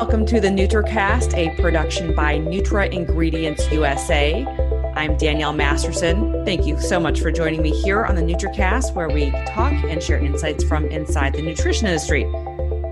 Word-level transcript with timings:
Welcome 0.00 0.26
to 0.26 0.40
the 0.40 0.46
NutraCast, 0.46 1.34
a 1.34 1.60
production 1.60 2.14
by 2.14 2.38
Nutra 2.38 2.88
Ingredients 2.88 3.68
USA. 3.72 4.44
I'm 4.94 5.16
Danielle 5.16 5.52
Masterson. 5.52 6.44
Thank 6.44 6.66
you 6.66 6.80
so 6.80 7.00
much 7.00 7.20
for 7.20 7.32
joining 7.32 7.62
me 7.62 7.72
here 7.82 8.04
on 8.04 8.14
the 8.14 8.22
NutraCast, 8.22 8.94
where 8.94 9.08
we 9.08 9.32
talk 9.48 9.72
and 9.72 10.00
share 10.00 10.18
insights 10.18 10.62
from 10.62 10.86
inside 10.86 11.34
the 11.34 11.42
nutrition 11.42 11.88
industry. 11.88 12.22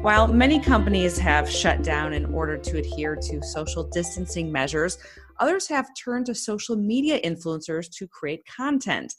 While 0.03 0.27
many 0.27 0.59
companies 0.59 1.17
have 1.19 1.49
shut 1.49 1.85
down 1.85 2.13
in 2.13 2.25
order 2.35 2.59
to 2.59 2.79
adhere 2.79 3.15
to 3.15 3.41
social 3.41 3.85
distancing 3.85 4.51
measures, 4.51 4.99
others 5.39 5.69
have 5.69 5.95
turned 5.95 6.27
to 6.27 6.35
social 6.35 6.75
media 6.75 7.21
influencers 7.21 7.89
to 7.99 8.09
create 8.09 8.45
content. 8.47 9.15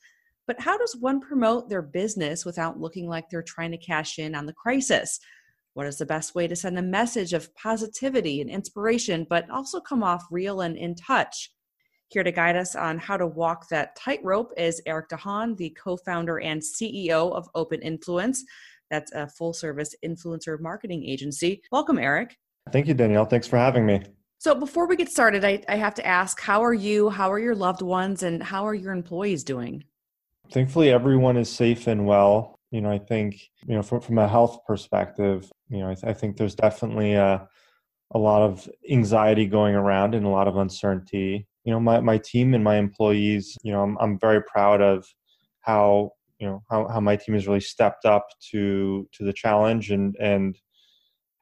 But 0.45 0.59
how 0.59 0.77
does 0.77 0.97
one 0.99 1.21
promote 1.21 1.69
their 1.69 1.81
business 1.81 2.43
without 2.43 2.81
looking 2.81 3.07
like 3.07 3.29
they're 3.29 3.41
trying 3.41 3.71
to 3.71 3.77
cash 3.77 4.19
in 4.19 4.35
on 4.35 4.45
the 4.45 4.51
crisis? 4.51 5.21
What 5.77 5.85
is 5.85 5.99
the 5.99 6.07
best 6.07 6.33
way 6.33 6.47
to 6.47 6.55
send 6.55 6.79
a 6.79 6.81
message 6.81 7.33
of 7.33 7.53
positivity 7.53 8.41
and 8.41 8.49
inspiration, 8.49 9.27
but 9.29 9.47
also 9.51 9.79
come 9.79 10.01
off 10.01 10.25
real 10.31 10.61
and 10.61 10.75
in 10.75 10.95
touch? 10.95 11.51
Here 12.07 12.23
to 12.23 12.31
guide 12.31 12.55
us 12.55 12.75
on 12.75 12.97
how 12.97 13.15
to 13.15 13.27
walk 13.27 13.69
that 13.69 13.95
tightrope 13.95 14.51
is 14.57 14.81
Eric 14.87 15.09
Dahan, 15.09 15.55
the 15.55 15.69
co 15.79 15.95
founder 15.95 16.39
and 16.39 16.59
CEO 16.59 17.31
of 17.31 17.47
Open 17.53 17.79
Influence. 17.83 18.43
That's 18.89 19.11
a 19.11 19.27
full 19.27 19.53
service 19.53 19.93
influencer 20.03 20.59
marketing 20.59 21.05
agency. 21.05 21.61
Welcome, 21.71 21.99
Eric. 21.99 22.35
Thank 22.71 22.87
you, 22.87 22.95
Danielle. 22.95 23.25
Thanks 23.25 23.45
for 23.45 23.57
having 23.57 23.85
me. 23.85 24.01
So, 24.39 24.55
before 24.55 24.87
we 24.87 24.95
get 24.95 25.09
started, 25.09 25.45
I, 25.45 25.61
I 25.69 25.75
have 25.75 25.93
to 25.93 26.07
ask 26.07 26.41
how 26.41 26.63
are 26.63 26.73
you? 26.73 27.11
How 27.11 27.31
are 27.31 27.37
your 27.37 27.53
loved 27.53 27.83
ones? 27.83 28.23
And 28.23 28.41
how 28.41 28.65
are 28.65 28.73
your 28.73 28.93
employees 28.93 29.43
doing? 29.43 29.83
Thankfully, 30.51 30.89
everyone 30.89 31.37
is 31.37 31.51
safe 31.51 31.85
and 31.85 32.07
well. 32.07 32.55
You 32.71 32.81
know, 32.81 32.89
I 32.89 32.97
think, 32.97 33.39
you 33.67 33.75
know, 33.75 33.83
from, 33.83 34.01
from 34.01 34.17
a 34.17 34.27
health 34.27 34.65
perspective, 34.65 35.49
you 35.69 35.79
know, 35.79 35.89
I, 35.89 35.93
th- 35.93 36.05
I 36.05 36.13
think 36.13 36.37
there's 36.37 36.55
definitely 36.55 37.13
a, 37.13 37.47
a 38.11 38.17
lot 38.17 38.41
of 38.41 38.69
anxiety 38.89 39.45
going 39.45 39.75
around 39.75 40.15
and 40.15 40.25
a 40.25 40.29
lot 40.29 40.47
of 40.47 40.57
uncertainty. 40.57 41.47
You 41.63 41.73
know, 41.73 41.79
my, 41.79 41.99
my 41.99 42.17
team 42.17 42.53
and 42.53 42.63
my 42.63 42.77
employees, 42.77 43.57
you 43.63 43.71
know, 43.71 43.83
I'm, 43.83 43.97
I'm 43.99 44.19
very 44.19 44.41
proud 44.41 44.81
of 44.81 45.05
how, 45.61 46.11
you 46.39 46.47
know, 46.47 46.63
how, 46.69 46.87
how 46.87 46.99
my 46.99 47.15
team 47.15 47.35
has 47.35 47.47
really 47.47 47.59
stepped 47.59 48.05
up 48.05 48.27
to, 48.51 49.07
to 49.13 49.23
the 49.23 49.33
challenge 49.33 49.91
and, 49.91 50.15
and 50.19 50.57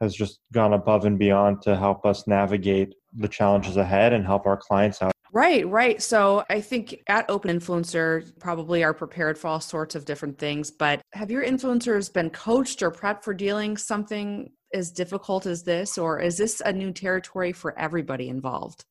has 0.02 0.16
just 0.16 0.40
gone 0.52 0.74
above 0.74 1.06
and 1.06 1.20
beyond 1.20 1.62
to 1.62 1.76
help 1.76 2.06
us 2.06 2.28
navigate 2.28 2.96
the 3.18 3.28
challenges 3.28 3.78
ahead 3.78 4.14
and 4.14 4.26
help 4.26 4.46
our 4.46 4.58
clients 4.58 5.02
out 5.02 5.15
Right, 5.36 5.68
right. 5.68 6.02
So 6.02 6.46
I 6.50 6.62
think 6.62 7.04
at 7.08 7.30
Open 7.30 7.60
Influencer, 7.60 8.32
probably 8.40 8.86
are 8.86 8.94
prepared 8.94 9.38
for 9.38 9.48
all 9.50 9.60
sorts 9.60 9.94
of 9.94 10.06
different 10.06 10.40
things. 10.40 10.72
But 10.72 11.02
have 11.12 11.30
your 11.30 11.44
influencers 11.44 12.12
been 12.12 12.30
coached 12.30 12.82
or 12.82 12.90
prepped 12.90 13.26
for 13.26 13.34
dealing 13.34 13.76
something 13.76 14.50
as 14.74 14.92
difficult 14.92 15.46
as 15.46 15.64
this, 15.64 15.98
or 15.98 16.22
is 16.22 16.38
this 16.38 16.62
a 16.62 16.72
new 16.72 16.94
territory 16.94 17.52
for 17.52 17.78
everybody 17.78 18.30
involved? 18.30 18.86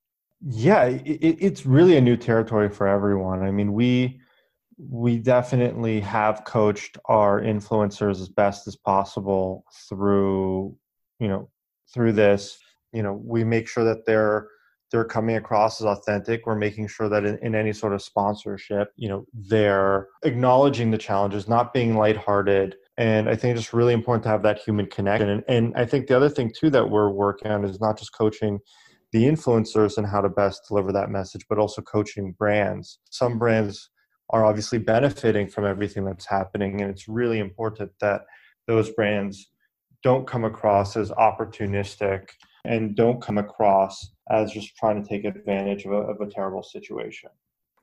Yeah, 0.46 0.84
it, 0.84 1.00
it's 1.40 1.64
really 1.64 1.96
a 1.96 2.02
new 2.02 2.16
territory 2.16 2.68
for 2.68 2.86
everyone. 2.86 3.42
I 3.42 3.50
mean, 3.50 3.72
we 3.72 4.20
we 4.76 5.16
definitely 5.16 5.98
have 6.00 6.44
coached 6.44 6.98
our 7.06 7.40
influencers 7.40 8.20
as 8.20 8.28
best 8.28 8.66
as 8.68 8.76
possible 8.76 9.64
through 9.88 10.76
you 11.20 11.28
know 11.28 11.48
through 11.94 12.12
this. 12.12 12.58
You 12.92 13.02
know, 13.02 13.14
we 13.14 13.44
make 13.44 13.66
sure 13.66 13.84
that 13.84 14.04
they're 14.04 14.48
they're 14.94 15.04
coming 15.04 15.34
across 15.34 15.80
as 15.80 15.86
authentic 15.86 16.46
we're 16.46 16.54
making 16.54 16.86
sure 16.86 17.08
that 17.08 17.24
in, 17.24 17.36
in, 17.42 17.56
any 17.56 17.72
sort 17.72 17.92
of 17.92 18.00
sponsorship 18.00 18.92
you 18.94 19.08
know 19.08 19.26
they're 19.34 20.06
acknowledging 20.22 20.92
the 20.92 20.96
challenges 20.96 21.48
not 21.48 21.74
being 21.74 21.96
lighthearted. 21.96 22.76
And 22.96 23.28
i 23.28 23.34
think 23.34 23.58
it's 23.58 23.74
really 23.74 23.92
important 23.92 24.22
to 24.22 24.28
have 24.28 24.44
that 24.44 24.60
human 24.60 24.86
connection. 24.86 25.28
And, 25.28 25.42
and 25.48 25.76
i 25.76 25.84
think 25.84 26.06
the 26.06 26.16
other 26.16 26.28
thing 26.28 26.52
too 26.56 26.70
that 26.70 26.90
we're 26.90 27.10
working 27.10 27.50
on 27.50 27.64
is 27.64 27.80
not 27.80 27.98
just 27.98 28.16
coaching 28.16 28.60
the 29.10 29.24
influencers 29.24 29.98
and 29.98 30.06
how 30.06 30.20
to 30.20 30.28
best 30.28 30.62
deliver 30.68 30.92
that 30.92 31.10
message 31.10 31.44
but 31.48 31.58
also 31.58 31.82
coaching 31.82 32.32
brands. 32.38 33.00
Some 33.10 33.36
brands 33.36 33.90
are 34.30 34.44
obviously 34.44 34.78
benefiting 34.78 35.48
from 35.48 35.64
everything 35.64 36.04
that's 36.04 36.26
happening 36.26 36.80
and 36.80 36.90
it's 36.92 37.08
really 37.08 37.40
important 37.40 37.90
that 38.00 38.22
those 38.68 38.90
brands 38.90 39.50
don't 40.04 40.28
come 40.28 40.44
across 40.44 40.96
as 40.96 41.10
opportunistic 41.10 42.28
and 42.64 42.94
don't 42.94 43.20
come 43.20 43.38
across 43.38 44.13
as 44.30 44.52
just 44.52 44.76
trying 44.76 45.02
to 45.02 45.08
take 45.08 45.24
advantage 45.24 45.84
of 45.84 45.92
a, 45.92 45.96
of 45.96 46.20
a 46.20 46.26
terrible 46.26 46.62
situation. 46.62 47.30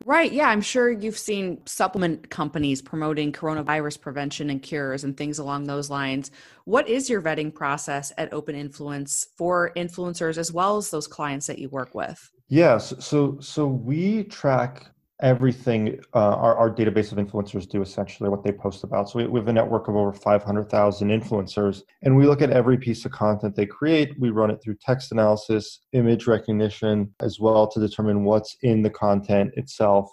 Right. 0.06 0.32
Yeah. 0.32 0.50
I'm 0.50 0.62
sure 0.62 0.92
you've 0.92 1.18
seen 1.18 1.62
supplement 1.68 2.30
companies 2.30 2.82
promoting 2.82 3.32
coronavirus 3.32 4.02
prevention 4.02 4.50
and 4.50 4.62
cures 4.62 5.04
and 5.04 5.16
things 5.16 5.38
along 5.38 5.66
those 5.66 5.92
lines. 5.92 6.32
What 6.66 6.88
is 6.88 7.10
your 7.10 7.22
vetting 7.22 7.54
process 7.54 8.12
at 8.18 8.34
Open 8.34 8.56
Influence 8.56 9.28
for 9.38 9.72
influencers 9.76 10.38
as 10.38 10.52
well 10.52 10.78
as 10.78 10.90
those 10.90 11.08
clients 11.08 11.46
that 11.48 11.60
you 11.60 11.70
work 11.70 11.94
with? 11.94 12.32
Yes. 12.48 12.94
So, 13.00 13.38
so 13.42 13.68
we 13.68 14.24
track 14.24 14.88
everything 15.22 16.00
uh, 16.16 16.36
our, 16.36 16.56
our, 16.56 16.70
database 16.70 17.12
of 17.12 17.18
influencers 17.20 17.70
do 17.70 17.82
essentially 17.82 18.30
what 18.30 18.44
they 18.44 18.52
post 18.52 18.84
about. 18.84 19.10
So 19.10 19.20
we, 19.20 19.28
we 19.28 19.40
have 19.40 19.48
a 19.48 19.54
network 19.54 19.88
of 19.88 19.96
over 19.96 20.12
500000 20.12 21.10
influencers 21.10 21.84
and 22.02 22.16
we 22.16 22.26
look 22.26 22.42
at 22.42 22.50
every 22.50 22.78
piece 22.78 23.06
of 23.06 23.12
content 23.12 23.56
they 23.56 23.68
create. 23.68 24.20
We 24.20 24.32
run 24.32 24.50
it 24.50 24.60
through 24.64 24.78
text 24.82 25.12
analysis 25.12 25.82
image 25.94 26.26
recognition 26.28 27.14
as 27.20 27.40
well 27.40 27.68
to 27.68 27.80
determine 27.80 28.24
what's 28.24 28.58
in 28.64 28.82
the 28.82 28.90
content 28.90 29.54
itself 29.56 30.10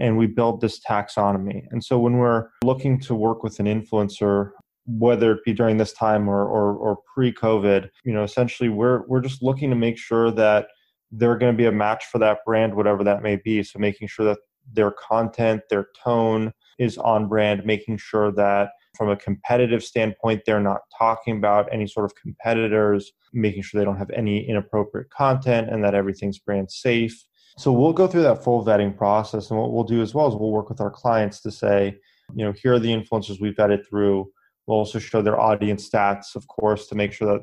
and 0.00 0.16
we 0.16 0.26
build 0.26 0.60
this 0.60 0.80
taxonomy. 0.80 1.66
And 1.70 1.84
so 1.84 1.98
when 1.98 2.18
we're 2.18 2.48
looking 2.64 3.00
to 3.00 3.14
work 3.14 3.42
with 3.42 3.60
an 3.60 3.66
influencer 3.66 4.50
whether 4.88 5.32
it 5.32 5.44
be 5.44 5.52
during 5.52 5.76
this 5.76 5.92
time 5.92 6.28
or, 6.28 6.46
or, 6.46 6.76
or 6.76 6.98
pre-covid 7.12 7.90
you 8.04 8.12
know 8.12 8.22
essentially 8.22 8.68
we're, 8.68 9.04
we're 9.08 9.20
just 9.20 9.42
looking 9.42 9.68
to 9.68 9.74
make 9.74 9.98
sure 9.98 10.30
that 10.30 10.68
they're 11.12 11.38
going 11.38 11.52
to 11.52 11.56
be 11.56 11.66
a 11.66 11.72
match 11.72 12.04
for 12.06 12.18
that 12.18 12.38
brand, 12.44 12.74
whatever 12.74 13.04
that 13.04 13.22
may 13.22 13.36
be. 13.36 13.62
So 13.62 13.78
making 13.78 14.08
sure 14.08 14.26
that 14.26 14.38
their 14.72 14.90
content, 14.90 15.62
their 15.70 15.88
tone 16.02 16.52
is 16.78 16.98
on 16.98 17.28
brand, 17.28 17.64
making 17.64 17.98
sure 17.98 18.32
that 18.32 18.70
from 18.96 19.10
a 19.10 19.16
competitive 19.16 19.82
standpoint, 19.84 20.42
they're 20.44 20.60
not 20.60 20.80
talking 20.98 21.36
about 21.36 21.68
any 21.72 21.86
sort 21.86 22.04
of 22.04 22.14
competitors, 22.16 23.12
making 23.32 23.62
sure 23.62 23.78
they 23.78 23.84
don't 23.84 23.98
have 23.98 24.10
any 24.10 24.48
inappropriate 24.48 25.10
content 25.10 25.68
and 25.70 25.84
that 25.84 25.94
everything's 25.94 26.38
brand 26.38 26.70
safe. 26.70 27.24
So 27.58 27.72
we'll 27.72 27.92
go 27.92 28.06
through 28.06 28.22
that 28.22 28.42
full 28.42 28.64
vetting 28.64 28.96
process. 28.96 29.50
And 29.50 29.58
what 29.58 29.72
we'll 29.72 29.84
do 29.84 30.02
as 30.02 30.14
well 30.14 30.28
is 30.28 30.34
we'll 30.34 30.50
work 30.50 30.68
with 30.68 30.80
our 30.80 30.90
clients 30.90 31.40
to 31.42 31.50
say, 31.50 31.96
you 32.34 32.44
know, 32.44 32.52
here 32.52 32.74
are 32.74 32.78
the 32.78 32.92
influencers 32.92 33.40
we've 33.40 33.54
vetted 33.54 33.86
through. 33.86 34.30
We'll 34.66 34.78
also 34.78 34.98
show 34.98 35.22
their 35.22 35.40
audience 35.40 35.88
stats, 35.88 36.34
of 36.34 36.46
course, 36.48 36.86
to 36.88 36.94
make 36.94 37.12
sure 37.12 37.32
that 37.32 37.42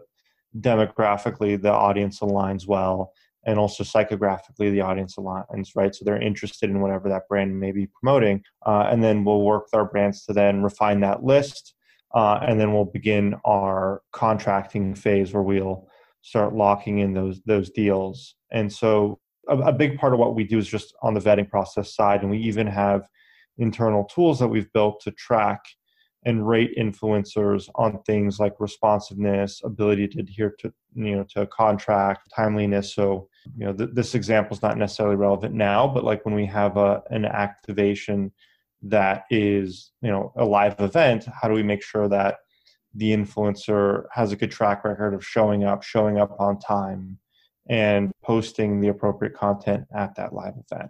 demographically 0.59 1.59
the 1.59 1.71
audience 1.71 2.19
aligns 2.19 2.67
well 2.67 3.11
and 3.45 3.59
also 3.59 3.83
psychographically 3.83 4.71
the 4.71 4.81
audience 4.81 5.15
aligns, 5.17 5.69
right? 5.75 5.93
So 5.93 6.05
they're 6.05 6.21
interested 6.21 6.69
in 6.69 6.79
whatever 6.79 7.09
that 7.09 7.27
brand 7.27 7.59
may 7.59 7.71
be 7.71 7.87
promoting. 7.87 8.43
Uh, 8.65 8.87
and 8.89 9.03
then 9.03 9.23
we'll 9.23 9.41
work 9.41 9.65
with 9.65 9.73
our 9.73 9.85
brands 9.85 10.25
to 10.25 10.33
then 10.33 10.63
refine 10.63 11.01
that 11.01 11.23
list. 11.23 11.75
Uh, 12.13 12.39
and 12.47 12.59
then 12.59 12.73
we'll 12.73 12.85
begin 12.85 13.35
our 13.43 14.01
contracting 14.11 14.95
phase 14.95 15.33
where 15.33 15.43
we'll 15.43 15.87
start 16.21 16.53
locking 16.53 16.99
in 16.99 17.13
those 17.13 17.41
those 17.45 17.69
deals. 17.69 18.35
And 18.51 18.71
so 18.71 19.19
a, 19.49 19.57
a 19.57 19.73
big 19.73 19.97
part 19.97 20.13
of 20.13 20.19
what 20.19 20.35
we 20.35 20.43
do 20.43 20.57
is 20.57 20.67
just 20.67 20.95
on 21.01 21.13
the 21.13 21.19
vetting 21.19 21.49
process 21.49 21.93
side. 21.93 22.21
And 22.21 22.29
we 22.29 22.37
even 22.37 22.67
have 22.67 23.07
internal 23.57 24.05
tools 24.05 24.39
that 24.39 24.47
we've 24.47 24.71
built 24.73 25.01
to 25.01 25.11
track 25.11 25.59
and 26.25 26.47
rate 26.47 26.75
influencers 26.77 27.69
on 27.75 28.01
things 28.03 28.39
like 28.39 28.59
responsiveness, 28.59 29.61
ability 29.63 30.07
to 30.09 30.19
adhere 30.19 30.55
to 30.59 30.73
you 30.95 31.15
know 31.15 31.25
to 31.29 31.41
a 31.41 31.47
contract, 31.47 32.31
timeliness. 32.35 32.93
So 32.93 33.27
you 33.57 33.65
know 33.65 33.73
th- 33.73 33.91
this 33.93 34.15
example 34.15 34.55
is 34.55 34.61
not 34.61 34.77
necessarily 34.77 35.15
relevant 35.15 35.53
now, 35.53 35.87
but 35.87 36.03
like 36.03 36.25
when 36.25 36.35
we 36.35 36.45
have 36.47 36.77
a 36.77 37.01
an 37.09 37.25
activation 37.25 38.31
that 38.83 39.25
is 39.29 39.91
you 40.01 40.11
know 40.11 40.33
a 40.37 40.45
live 40.45 40.79
event, 40.79 41.25
how 41.25 41.47
do 41.47 41.53
we 41.53 41.63
make 41.63 41.83
sure 41.83 42.07
that 42.07 42.37
the 42.95 43.11
influencer 43.11 44.05
has 44.11 44.31
a 44.31 44.35
good 44.35 44.51
track 44.51 44.83
record 44.83 45.13
of 45.13 45.25
showing 45.25 45.63
up, 45.63 45.83
showing 45.83 46.19
up 46.19 46.35
on 46.39 46.59
time, 46.59 47.17
and 47.69 48.11
posting 48.23 48.79
the 48.79 48.89
appropriate 48.89 49.33
content 49.33 49.85
at 49.95 50.15
that 50.15 50.33
live 50.33 50.53
event? 50.71 50.89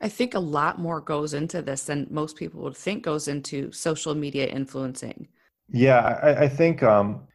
I 0.00 0.08
think 0.08 0.34
a 0.34 0.40
lot 0.40 0.78
more 0.78 1.00
goes 1.00 1.34
into 1.34 1.62
this 1.62 1.84
than 1.84 2.06
most 2.10 2.36
people 2.36 2.62
would 2.62 2.76
think 2.76 3.04
goes 3.04 3.28
into 3.28 3.72
social 3.72 4.14
media 4.14 4.46
influencing. 4.46 5.28
Yeah, 5.70 6.18
I, 6.22 6.44
I 6.44 6.48
think 6.48 6.82
um, 6.82 7.26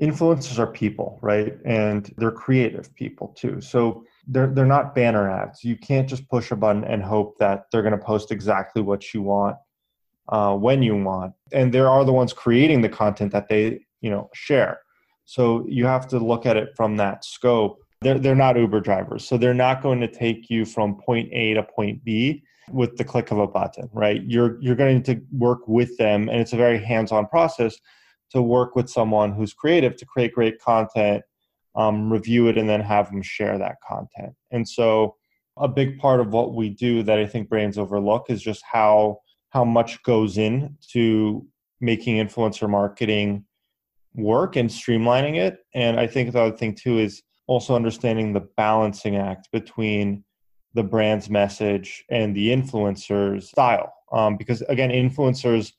influencers 0.00 0.58
are 0.58 0.66
people, 0.66 1.18
right? 1.22 1.56
And 1.64 2.12
they're 2.18 2.30
creative 2.30 2.94
people 2.94 3.28
too. 3.28 3.60
So 3.60 4.04
they're 4.26 4.48
they're 4.48 4.66
not 4.66 4.94
banner 4.94 5.30
ads. 5.30 5.64
You 5.64 5.76
can't 5.76 6.08
just 6.08 6.28
push 6.28 6.50
a 6.50 6.56
button 6.56 6.84
and 6.84 7.02
hope 7.02 7.38
that 7.38 7.64
they're 7.70 7.82
going 7.82 7.98
to 7.98 8.04
post 8.04 8.30
exactly 8.30 8.82
what 8.82 9.14
you 9.14 9.22
want 9.22 9.56
uh, 10.28 10.54
when 10.54 10.82
you 10.82 10.96
want. 11.02 11.32
And 11.52 11.72
there 11.72 11.88
are 11.88 12.04
the 12.04 12.12
ones 12.12 12.32
creating 12.32 12.82
the 12.82 12.88
content 12.88 13.32
that 13.32 13.48
they 13.48 13.80
you 14.00 14.10
know 14.10 14.28
share. 14.34 14.80
So 15.24 15.64
you 15.68 15.86
have 15.86 16.06
to 16.08 16.18
look 16.18 16.46
at 16.46 16.56
it 16.56 16.70
from 16.76 16.96
that 16.96 17.24
scope 17.24 17.80
they're, 18.00 18.18
they're 18.18 18.34
not 18.34 18.56
Uber 18.56 18.80
drivers. 18.80 19.26
So 19.26 19.36
they're 19.36 19.54
not 19.54 19.82
going 19.82 20.00
to 20.00 20.08
take 20.08 20.50
you 20.50 20.64
from 20.64 20.96
point 20.96 21.28
A 21.32 21.54
to 21.54 21.62
point 21.62 22.04
B 22.04 22.44
with 22.70 22.96
the 22.96 23.04
click 23.04 23.30
of 23.30 23.38
a 23.38 23.46
button, 23.46 23.88
right? 23.92 24.22
You're, 24.24 24.60
you're 24.60 24.76
going 24.76 25.02
to 25.04 25.20
work 25.32 25.66
with 25.66 25.96
them, 25.96 26.28
and 26.28 26.40
it's 26.40 26.52
a 26.52 26.56
very 26.56 26.78
hands 26.82 27.12
on 27.12 27.26
process 27.26 27.76
to 28.30 28.42
work 28.42 28.76
with 28.76 28.90
someone 28.90 29.32
who's 29.32 29.54
creative 29.54 29.96
to 29.96 30.04
create 30.04 30.34
great 30.34 30.60
content 30.60 31.22
um, 31.74 32.12
review 32.12 32.48
it, 32.48 32.58
and 32.58 32.68
then 32.68 32.80
have 32.80 33.10
them 33.10 33.22
share 33.22 33.56
that 33.56 33.76
content. 33.86 34.34
And 34.50 34.68
so, 34.68 35.16
a 35.56 35.68
big 35.68 35.98
part 35.98 36.20
of 36.20 36.32
what 36.32 36.54
we 36.54 36.68
do 36.70 37.02
that 37.04 37.18
I 37.18 37.26
think 37.26 37.48
brands 37.48 37.78
overlook 37.78 38.26
is 38.28 38.42
just 38.42 38.62
how 38.70 39.20
how 39.50 39.64
much 39.64 40.02
goes 40.02 40.38
in 40.38 40.76
to 40.92 41.46
making 41.80 42.16
influencer 42.16 42.68
marketing 42.68 43.44
work 44.14 44.56
and 44.56 44.68
streamlining 44.68 45.36
it. 45.36 45.58
And 45.74 45.98
I 45.98 46.06
think 46.06 46.32
the 46.32 46.40
other 46.40 46.56
thing 46.56 46.74
too 46.74 46.98
is 46.98 47.22
also 47.48 47.74
understanding 47.74 48.32
the 48.32 48.46
balancing 48.56 49.16
act 49.16 49.48
between 49.52 50.22
the 50.74 50.82
brand's 50.84 51.28
message 51.28 52.04
and 52.10 52.36
the 52.36 52.48
influencer's 52.48 53.48
style. 53.48 53.92
Um, 54.12 54.36
because 54.36 54.62
again, 54.62 54.90
influencers 54.90 55.72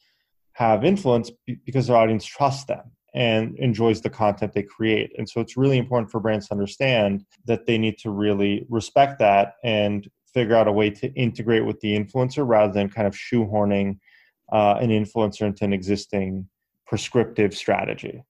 have 0.54 0.83
influence 0.83 1.31
because 1.66 1.88
their 1.88 1.95
audience 1.95 2.25
trusts 2.25 2.66
them 2.66 2.92
and 3.13 3.56
enjoys 3.57 4.01
the 4.01 4.10
content 4.10 4.54
they 4.54 4.63
create. 4.63 5.12
And 5.18 5.27
so 5.27 5.42
it's 5.42 5.56
really 5.56 5.77
important 5.77 6.12
for 6.12 6.19
brands 6.19 6.48
to 6.48 6.54
understand 6.54 7.24
that 7.45 7.66
they 7.66 7.77
need 7.77 7.98
to 8.00 8.12
really 8.12 8.66
respect 8.69 9.19
that 9.19 9.54
and 9.63 10.07
figure 10.33 10.56
out 10.56 10.68
a 10.68 10.71
way 10.71 10.89
to 10.89 11.12
integrate 11.13 11.66
with 11.66 11.80
the 11.80 11.98
influencer 11.98 12.48
rather 12.48 12.74
than 12.74 12.89
kind 12.89 13.07
of 13.07 13.16
shoehorning 13.16 13.98
uh, 14.51 14.75
an 14.81 14.89
influencer 14.89 15.42
into 15.42 15.63
an 15.63 15.74
existing 15.74 16.48
prescriptive 16.86 17.56
strategy. 17.56 18.24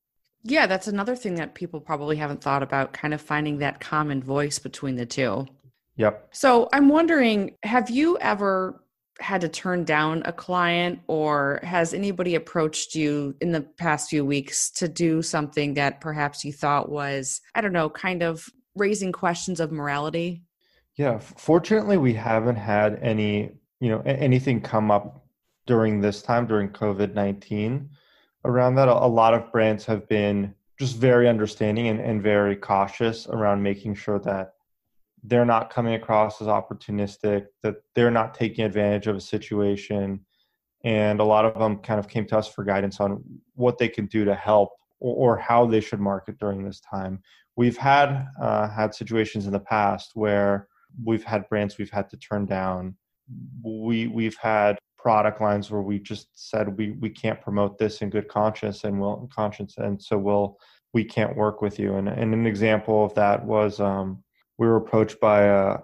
Yeah, 0.44 0.68
that's 0.68 0.88
another 0.88 1.16
thing 1.16 1.36
that 1.36 1.56
people 1.56 1.82
probably 1.82 2.16
haven't 2.16 2.42
thought 2.42 2.64
about 2.64 2.94
kind 2.94 3.14
of 3.14 3.22
finding 3.22 3.58
that 3.60 3.80
common 3.80 4.24
voice 4.24 4.58
between 4.60 4.96
the 4.96 5.06
two. 5.06 5.46
Yep. 5.98 6.30
So 6.32 6.70
I'm 6.72 6.88
wondering 6.88 7.56
have 7.64 7.90
you 7.90 8.18
ever 8.20 8.82
had 9.20 9.42
to 9.42 9.50
turn 9.50 9.84
down 9.84 10.24
a 10.26 10.32
client 10.32 11.00
or 11.08 11.60
has 11.64 11.94
anybody 11.94 12.36
approached 12.36 12.96
you 12.96 13.36
in 13.42 13.52
the 13.52 13.62
past 13.62 14.10
few 14.10 14.24
weeks 14.24 14.72
to 14.72 14.88
do 14.88 15.22
something 15.22 15.74
that 15.74 16.00
perhaps 16.00 16.46
you 16.46 16.54
thought 16.54 16.90
was, 16.90 17.42
I 17.54 17.60
don't 17.60 17.74
know, 17.74 17.90
kind 17.90 18.24
of 18.24 18.48
raising 18.76 19.12
questions 19.12 19.60
of 19.60 19.74
morality? 19.74 20.44
Yeah, 20.96 21.20
fortunately 21.20 21.98
we 21.98 22.14
haven't 22.14 22.56
had 22.56 22.98
any, 23.02 23.52
you 23.82 23.90
know, 23.90 24.02
anything 24.06 24.62
come 24.62 24.90
up 24.90 25.26
during 25.66 26.00
this 26.00 26.22
time 26.22 26.48
during 26.48 26.70
COVID-19 26.70 27.90
around 28.46 28.76
that. 28.76 28.88
A 28.88 29.08
lot 29.08 29.34
of 29.34 29.52
brands 29.52 29.86
have 29.86 30.08
been 30.08 30.54
just 30.80 30.96
very 30.96 31.28
understanding 31.28 31.88
and, 31.88 32.00
and 32.00 32.24
very 32.24 32.56
cautious 32.56 33.28
around 33.28 33.62
making 33.62 33.96
sure 33.96 34.20
that 34.20 34.54
they're 35.24 35.46
not 35.46 35.70
coming 35.70 35.96
across 35.96 36.42
as 36.42 36.48
opportunistic, 36.48 37.48
that 37.62 37.76
they're 37.94 38.12
not 38.12 38.34
taking 38.34 38.64
advantage 38.64 39.08
of 39.08 39.18
a 39.18 39.22
situation. 39.22 40.22
And 40.86 41.20
a 41.20 41.26
lot 41.26 41.44
of 41.44 41.60
them 41.60 41.80
kind 41.80 42.00
of 42.00 42.08
came 42.08 42.26
to 42.28 42.38
us 42.38 42.48
for 42.48 42.64
guidance 42.64 43.02
on 43.02 43.22
what 43.56 43.78
they 43.78 43.90
can 43.90 44.06
do 44.06 44.24
to 44.24 44.34
help 44.34 44.70
or, 45.02 45.34
or 45.34 45.38
how 45.38 45.66
they 45.66 45.82
should 45.82 46.00
market 46.00 46.40
during 46.40 46.64
this 46.64 46.80
time. 46.80 47.22
We've 47.58 47.78
had 47.78 48.28
uh, 48.42 48.70
had 48.70 48.96
situations 48.96 49.46
in 49.46 49.52
the 49.52 49.60
past 49.60 50.12
where 50.14 50.70
we've 51.04 51.24
had 51.24 51.50
brands 51.50 51.78
we've 51.78 51.92
had 51.92 52.10
to 52.12 52.18
turn 52.18 52.46
down. 52.46 52.96
We 53.62 54.08
we've 54.08 54.38
had 54.38 54.78
product 55.00 55.42
lines 55.42 55.72
where 55.72 55.82
we 55.82 55.98
just 55.98 56.28
said 56.36 56.78
we 56.78 56.92
we 56.92 57.10
can't 57.10 57.42
promote 57.42 57.78
this 57.78 58.02
in 58.02 58.10
good 58.10 58.28
conscience 58.28 58.84
and 58.84 59.00
will 59.00 59.30
conscience 59.34 59.78
and 59.78 60.02
so 60.02 60.18
we'll 60.18 60.60
we 60.94 61.04
can't 61.04 61.36
work 61.36 61.62
with 61.62 61.80
you. 61.80 61.96
And, 61.96 62.08
and 62.08 62.34
an 62.34 62.46
example 62.46 63.06
of 63.06 63.14
that 63.16 63.46
was 63.46 63.80
um, 63.80 64.24
we 64.58 64.68
were 64.68 64.78
approached 64.78 65.20
by 65.20 65.44
a, 65.44 65.78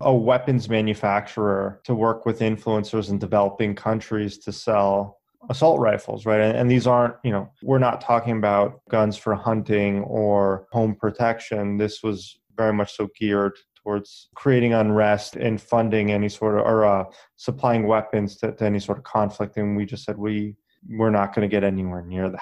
a 0.00 0.14
weapons 0.14 0.68
manufacturer 0.68 1.80
to 1.84 1.94
work 1.94 2.24
with 2.26 2.40
influencers 2.40 3.10
in 3.10 3.18
developing 3.18 3.74
countries 3.74 4.38
to 4.38 4.52
sell 4.52 5.18
assault 5.50 5.80
rifles, 5.80 6.24
right? 6.24 6.40
And, 6.40 6.56
and, 6.56 6.70
these 6.70 6.86
aren't, 6.86 7.16
you 7.22 7.30
know, 7.30 7.50
we're 7.62 7.78
not 7.78 8.00
talking 8.00 8.38
about 8.38 8.80
guns 8.88 9.16
for 9.16 9.34
hunting 9.34 10.02
or 10.04 10.66
home 10.72 10.94
protection. 10.94 11.76
This 11.76 12.02
was 12.02 12.38
very 12.56 12.72
much 12.72 12.96
so 12.96 13.08
geared 13.18 13.58
towards 13.84 14.28
creating 14.34 14.72
unrest 14.72 15.36
and 15.36 15.60
funding 15.60 16.10
any 16.10 16.28
sort 16.28 16.58
of, 16.58 16.66
or 16.66 16.84
uh, 16.84 17.04
supplying 17.36 17.86
weapons 17.86 18.36
to, 18.38 18.52
to 18.52 18.64
any 18.64 18.80
sort 18.80 18.98
of 18.98 19.04
conflict. 19.04 19.56
And 19.58 19.76
we 19.76 19.84
just 19.84 20.04
said, 20.04 20.16
we, 20.16 20.56
we're 20.88 21.10
not 21.10 21.34
going 21.34 21.48
to 21.48 21.54
get 21.54 21.62
anywhere 21.62 22.02
near 22.02 22.30
that. 22.30 22.40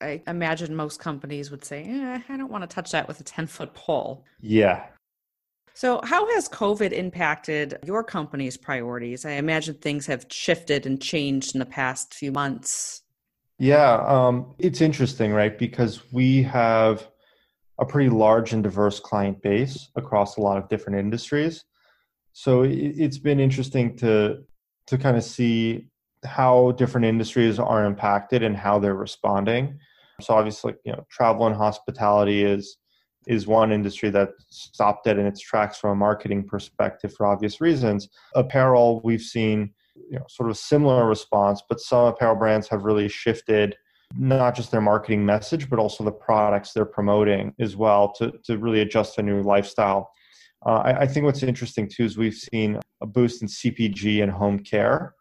I 0.00 0.20
imagine 0.26 0.74
most 0.74 0.98
companies 0.98 1.52
would 1.52 1.64
say, 1.64 1.84
eh, 1.84 2.20
I 2.28 2.36
don't 2.36 2.50
want 2.50 2.68
to 2.68 2.74
touch 2.74 2.90
that 2.90 3.06
with 3.06 3.20
a 3.20 3.24
10 3.24 3.46
foot 3.46 3.72
pole. 3.72 4.24
Yeah. 4.40 4.84
So, 5.74 6.00
how 6.04 6.26
has 6.34 6.48
COVID 6.48 6.92
impacted 6.92 7.78
your 7.84 8.04
company's 8.04 8.58
priorities? 8.58 9.24
I 9.24 9.32
imagine 9.32 9.74
things 9.74 10.04
have 10.06 10.26
shifted 10.28 10.84
and 10.84 11.00
changed 11.00 11.54
in 11.54 11.60
the 11.60 11.66
past 11.66 12.12
few 12.12 12.30
months. 12.30 13.02
Yeah, 13.58 14.04
um, 14.06 14.54
it's 14.58 14.80
interesting, 14.80 15.32
right? 15.32 15.56
Because 15.56 16.12
we 16.12 16.42
have 16.42 17.08
a 17.82 17.86
pretty 17.86 18.08
large 18.08 18.52
and 18.52 18.62
diverse 18.62 19.00
client 19.00 19.42
base 19.42 19.90
across 19.96 20.36
a 20.36 20.40
lot 20.40 20.56
of 20.56 20.68
different 20.68 21.00
industries. 21.00 21.64
So 22.32 22.62
it's 22.62 23.18
been 23.18 23.40
interesting 23.40 23.96
to 23.98 24.44
to 24.86 24.98
kind 24.98 25.16
of 25.16 25.24
see 25.24 25.88
how 26.24 26.72
different 26.72 27.06
industries 27.06 27.58
are 27.58 27.84
impacted 27.84 28.42
and 28.42 28.56
how 28.56 28.78
they're 28.78 28.94
responding. 28.94 29.78
So 30.20 30.34
obviously, 30.34 30.74
you 30.84 30.92
know, 30.92 31.04
travel 31.10 31.46
and 31.46 31.56
hospitality 31.56 32.44
is 32.44 32.78
is 33.26 33.46
one 33.46 33.72
industry 33.72 34.10
that 34.10 34.30
stopped 34.48 35.04
dead 35.04 35.18
in 35.18 35.26
its 35.26 35.40
tracks 35.40 35.78
from 35.78 35.90
a 35.90 35.96
marketing 35.96 36.44
perspective 36.44 37.12
for 37.14 37.26
obvious 37.26 37.60
reasons. 37.60 38.08
Apparel, 38.34 39.00
we've 39.04 39.22
seen 39.22 39.72
you 40.10 40.18
know, 40.18 40.24
sort 40.28 40.50
of 40.50 40.56
similar 40.56 41.06
response, 41.06 41.62
but 41.68 41.80
some 41.80 42.06
apparel 42.06 42.36
brands 42.36 42.68
have 42.68 42.84
really 42.84 43.08
shifted 43.08 43.76
not 44.16 44.54
just 44.54 44.70
their 44.70 44.80
marketing 44.80 45.24
message, 45.24 45.68
but 45.68 45.78
also 45.78 46.04
the 46.04 46.12
products 46.12 46.72
they're 46.72 46.84
promoting 46.84 47.54
as 47.60 47.76
well 47.76 48.12
to, 48.12 48.32
to 48.44 48.58
really 48.58 48.80
adjust 48.80 49.18
a 49.18 49.22
new 49.22 49.42
lifestyle. 49.42 50.10
Uh, 50.64 50.82
I, 50.84 51.00
I 51.00 51.06
think 51.06 51.24
what's 51.24 51.42
interesting 51.42 51.88
too 51.88 52.04
is 52.04 52.16
we've 52.16 52.34
seen 52.34 52.78
a 53.00 53.06
boost 53.06 53.42
in 53.42 53.48
CPG 53.48 54.22
and 54.22 54.30
home 54.30 54.60
care, 54.60 55.14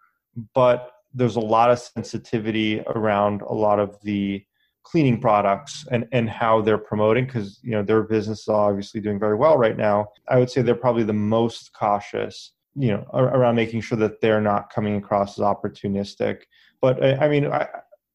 but 0.53 0.91
there's 1.13 1.35
a 1.35 1.41
lot 1.41 1.69
of 1.69 1.79
sensitivity 1.79 2.81
around 2.87 3.41
a 3.41 3.53
lot 3.53 3.79
of 3.79 3.97
the 4.03 4.43
cleaning 4.83 5.19
products 5.19 5.85
and 5.91 6.07
and 6.11 6.29
how 6.29 6.61
they're 6.61 6.77
promoting 6.77 7.25
because 7.25 7.59
you 7.61 7.71
know 7.71 7.83
their 7.83 8.01
business 8.01 8.41
is 8.41 8.47
obviously 8.47 8.99
doing 8.99 9.19
very 9.19 9.35
well 9.35 9.55
right 9.55 9.77
now 9.77 10.07
i 10.27 10.39
would 10.39 10.49
say 10.49 10.61
they're 10.61 10.73
probably 10.73 11.03
the 11.03 11.13
most 11.13 11.71
cautious 11.73 12.53
you 12.75 12.89
know 12.89 13.05
around 13.13 13.55
making 13.55 13.79
sure 13.79 13.97
that 13.97 14.19
they're 14.21 14.41
not 14.41 14.71
coming 14.73 14.95
across 14.95 15.37
as 15.37 15.43
opportunistic 15.43 16.41
but 16.81 17.03
i, 17.21 17.27
mean 17.27 17.45
I, 17.45 17.67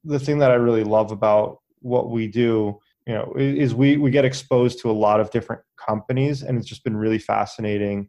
the 0.06 0.18
thing 0.18 0.38
that 0.38 0.50
i 0.50 0.54
really 0.54 0.84
love 0.84 1.10
about 1.10 1.58
what 1.80 2.10
we 2.10 2.26
do 2.26 2.78
you 3.06 3.14
know 3.14 3.32
is 3.36 3.74
we 3.74 3.96
we 3.96 4.10
get 4.10 4.24
exposed 4.24 4.80
to 4.80 4.90
a 4.90 4.92
lot 4.92 5.20
of 5.20 5.30
different 5.30 5.62
companies 5.76 6.42
and 6.42 6.58
it's 6.58 6.66
just 6.66 6.84
been 6.84 6.96
really 6.96 7.18
fascinating 7.18 8.08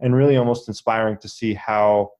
and 0.00 0.14
really 0.14 0.36
almost 0.36 0.68
inspiring 0.68 1.16
to 1.18 1.28
see 1.28 1.54
how 1.54 2.10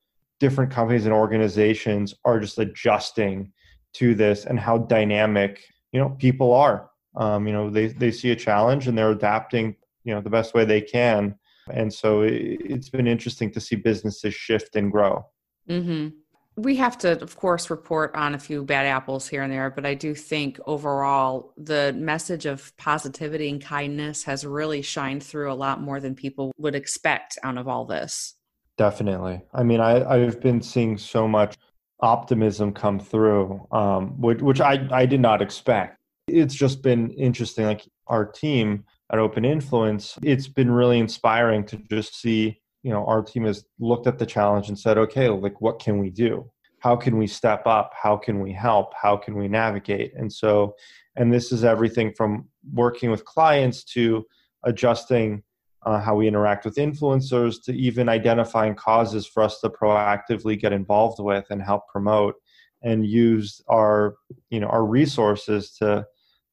different 0.41 0.71
companies 0.71 1.05
and 1.05 1.15
organizations 1.15 2.15
are 2.25 2.41
just 2.41 2.59
adjusting 2.59 3.53
to 3.95 4.15
this 4.15 4.45
and 4.45 4.61
how 4.61 4.79
dynamic 4.79 5.65
you 5.93 6.01
know 6.01 6.11
people 6.19 6.53
are. 6.53 6.91
Um, 7.17 7.47
you 7.47 7.53
know 7.53 7.71
they 7.71 7.89
they 7.89 8.11
see 8.11 8.31
a 8.31 8.37
challenge 8.37 8.87
and 8.89 8.97
they're 8.97 9.11
adapting 9.11 9.77
you 10.05 10.15
know 10.15 10.21
the 10.21 10.31
best 10.31 10.55
way 10.55 10.65
they 10.65 10.81
can. 10.81 11.37
And 11.73 11.93
so 11.93 12.21
it, 12.21 12.71
has 12.71 12.91
been 12.91 13.09
interesting 13.09 13.51
to 13.53 13.61
see 13.61 13.75
businesses 13.75 14.35
shift 14.35 14.77
and 14.77 14.93
grow. 14.93 15.27
Mm-hmm. 15.69 16.09
We 16.57 16.77
have 16.77 16.97
to 16.97 17.21
of 17.23 17.37
course 17.37 17.71
report 17.71 18.15
on 18.15 18.35
a 18.35 18.39
few 18.39 18.65
bad 18.65 18.87
apples 18.87 19.29
here 19.29 19.43
and 19.43 19.53
there 19.53 19.71
but 19.71 19.85
i 19.85 19.95
do 19.95 20.15
think 20.15 20.59
overall 20.67 21.53
the 21.57 21.95
message 21.97 22.47
of 22.47 22.75
positivity 22.77 23.49
and 23.49 23.61
kindness 23.63 24.25
has 24.25 24.47
really 24.47 24.83
shined 24.83 25.23
through 25.23 25.53
a 25.53 25.55
lot 25.55 25.81
more 25.81 26.01
than 26.01 26.15
people 26.15 26.53
would 26.59 26.75
expect 26.75 27.39
out 27.43 27.59
of 27.59 27.69
all 27.69 27.85
this 27.85 28.35
definitely 28.79 29.41
i 29.53 29.63
mean 29.63 29.81
I, 29.81 30.05
i've 30.09 30.41
been 30.41 30.63
seeing 30.63 30.97
so 30.97 31.29
much 31.29 31.57
optimism 32.01 32.73
come 32.73 32.99
through, 32.99 33.67
um, 33.71 34.21
which, 34.21 34.41
which 34.41 34.61
I, 34.61 34.87
I 34.91 35.07
did 35.07 35.21
not 35.21 35.43
expect. 35.43 35.99
It's 36.29 36.55
just 36.55 36.83
been 36.83 37.11
interesting. 37.13 37.67
Like 37.67 37.87
our 38.07 38.25
team 38.25 38.85
at 39.13 39.19
Open 39.19 39.45
Influence, 39.45 40.19
it's 40.23 40.49
been 40.49 40.71
really 40.71 40.99
inspiring 40.99 41.65
to 41.67 41.77
just 41.91 42.21
see, 42.21 42.61
you 42.87 42.93
know, 42.93 43.05
our 43.07 43.21
team 43.21 43.45
has 43.47 43.65
looked 43.81 44.07
at 44.07 44.17
the 44.17 44.25
challenge 44.25 44.69
and 44.69 44.79
said, 44.79 44.97
okay, 44.97 45.29
like 45.29 45.61
what 45.61 45.81
can 45.81 45.99
we 45.99 46.09
do? 46.09 46.49
How 46.79 46.95
can 46.95 47.19
we 47.19 47.27
step 47.27 47.67
up? 47.67 47.93
How 48.01 48.17
can 48.17 48.39
we 48.39 48.53
help? 48.53 48.95
How 48.95 49.17
can 49.17 49.35
we 49.37 49.49
navigate? 49.49 50.13
And 50.15 50.33
so, 50.33 50.77
and 51.17 51.35
this 51.35 51.51
is 51.51 51.65
everything 51.65 52.13
from 52.13 52.47
working 52.73 53.11
with 53.11 53.25
clients 53.25 53.83
to 53.95 54.25
adjusting 54.63 55.43
uh, 55.85 56.01
how 56.01 56.15
we 56.15 56.29
interact 56.29 56.65
with 56.65 56.77
influencers, 56.77 57.57
to 57.65 57.73
even 57.73 58.09
identifying 58.09 58.77
causes 58.77 59.27
for 59.27 59.43
us 59.43 59.59
to 59.63 59.69
proactively 59.69 60.57
get 60.57 60.73
involved 60.73 61.19
with 61.19 61.47
and 61.51 61.61
help 61.61 61.89
promote, 61.89 62.37
and 62.85 63.05
use 63.05 63.61
our 63.67 64.15
you 64.51 64.61
know 64.61 64.69
our 64.69 64.85
resources 64.85 65.73
to 65.73 66.07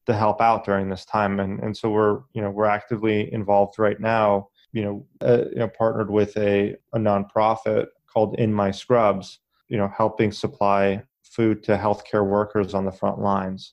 to 0.06 0.14
help 0.14 0.40
out 0.40 0.64
during 0.64 0.88
this 0.88 1.04
time. 1.04 1.38
And 1.38 1.60
and 1.60 1.76
so 1.76 1.90
we're 1.90 2.22
you 2.32 2.42
know 2.42 2.50
we're 2.50 2.64
actively 2.66 3.32
involved 3.32 3.78
right 3.78 4.00
now. 4.00 4.48
You 4.74 4.82
know, 4.82 5.06
uh, 5.22 5.44
you 5.50 5.60
know 5.60 5.68
partnered 5.68 6.10
with 6.10 6.36
a 6.36 6.76
a 6.92 6.98
nonprofit 6.98 7.86
called 8.12 8.38
In 8.38 8.52
My 8.52 8.70
Scrubs. 8.70 9.38
You 9.68 9.78
know, 9.78 9.90
helping 9.96 10.30
supply 10.30 11.02
food 11.22 11.62
to 11.64 11.76
healthcare 11.76 12.26
workers 12.26 12.74
on 12.74 12.84
the 12.84 12.92
front 12.92 13.18
lines. 13.18 13.72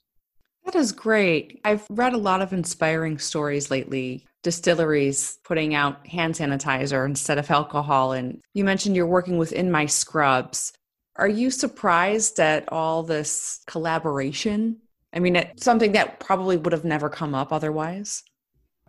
That 0.65 0.75
is 0.75 0.91
great. 0.91 1.59
I've 1.65 1.85
read 1.89 2.13
a 2.13 2.17
lot 2.17 2.41
of 2.41 2.53
inspiring 2.53 3.17
stories 3.17 3.71
lately. 3.71 4.25
Distilleries 4.43 5.37
putting 5.43 5.75
out 5.75 6.05
hand 6.07 6.35
sanitizer 6.35 7.05
instead 7.05 7.37
of 7.37 7.49
alcohol. 7.51 8.13
And 8.13 8.41
you 8.53 8.63
mentioned 8.63 8.95
you're 8.95 9.05
working 9.05 9.37
with 9.37 9.51
In 9.51 9.69
My 9.69 9.85
Scrubs. 9.85 10.73
Are 11.17 11.27
you 11.27 11.51
surprised 11.51 12.39
at 12.39 12.71
all 12.71 13.03
this 13.03 13.61
collaboration? 13.67 14.77
I 15.13 15.19
mean, 15.19 15.35
it's 15.35 15.63
something 15.63 15.91
that 15.91 16.19
probably 16.19 16.57
would 16.57 16.73
have 16.73 16.85
never 16.85 17.09
come 17.09 17.35
up 17.35 17.51
otherwise. 17.51 18.23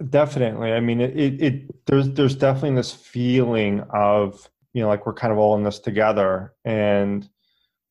Definitely. 0.09 0.73
I 0.73 0.81
mean, 0.81 1.01
it, 1.01 1.17
it, 1.19 1.43
it 1.43 1.87
there's 1.87 2.11
there's 2.11 2.35
definitely 2.35 2.77
this 2.77 2.93
feeling 2.93 3.81
of 3.91 4.49
you 4.73 4.83
know 4.83 4.89
like 4.89 5.07
we're 5.07 5.13
kind 5.13 5.33
of 5.33 5.39
all 5.39 5.55
in 5.57 5.63
this 5.63 5.79
together, 5.79 6.55
and 6.65 7.29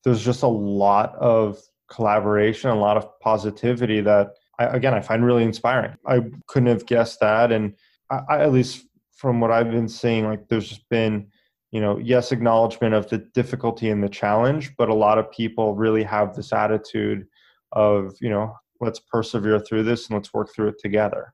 there's 0.04 0.24
just 0.24 0.42
a 0.42 0.48
lot 0.48 1.14
of 1.14 1.60
collaboration, 1.90 2.70
a 2.70 2.74
lot 2.74 2.96
of 2.96 3.18
positivity 3.20 4.00
that 4.00 4.32
I, 4.58 4.64
again 4.64 4.94
I 4.94 5.00
find 5.00 5.24
really 5.24 5.44
inspiring. 5.44 5.96
I 6.06 6.22
couldn't 6.48 6.68
have 6.68 6.86
guessed 6.86 7.20
that, 7.20 7.52
and 7.52 7.74
I, 8.10 8.20
I, 8.28 8.42
at 8.42 8.52
least 8.52 8.86
from 9.14 9.40
what 9.40 9.52
I've 9.52 9.70
been 9.70 9.88
seeing, 9.88 10.26
like 10.26 10.48
there's 10.48 10.68
just 10.68 10.88
been 10.88 11.28
you 11.70 11.80
know 11.80 11.98
yes 11.98 12.32
acknowledgement 12.32 12.94
of 12.94 13.08
the 13.08 13.18
difficulty 13.18 13.90
and 13.90 14.02
the 14.02 14.08
challenge, 14.08 14.74
but 14.76 14.88
a 14.88 14.94
lot 14.94 15.18
of 15.18 15.30
people 15.30 15.76
really 15.76 16.02
have 16.02 16.34
this 16.34 16.52
attitude 16.52 17.26
of 17.72 18.14
you 18.20 18.28
know 18.28 18.54
let's 18.80 18.98
persevere 18.98 19.60
through 19.60 19.84
this 19.84 20.08
and 20.08 20.16
let's 20.16 20.34
work 20.34 20.52
through 20.52 20.68
it 20.68 20.78
together. 20.80 21.32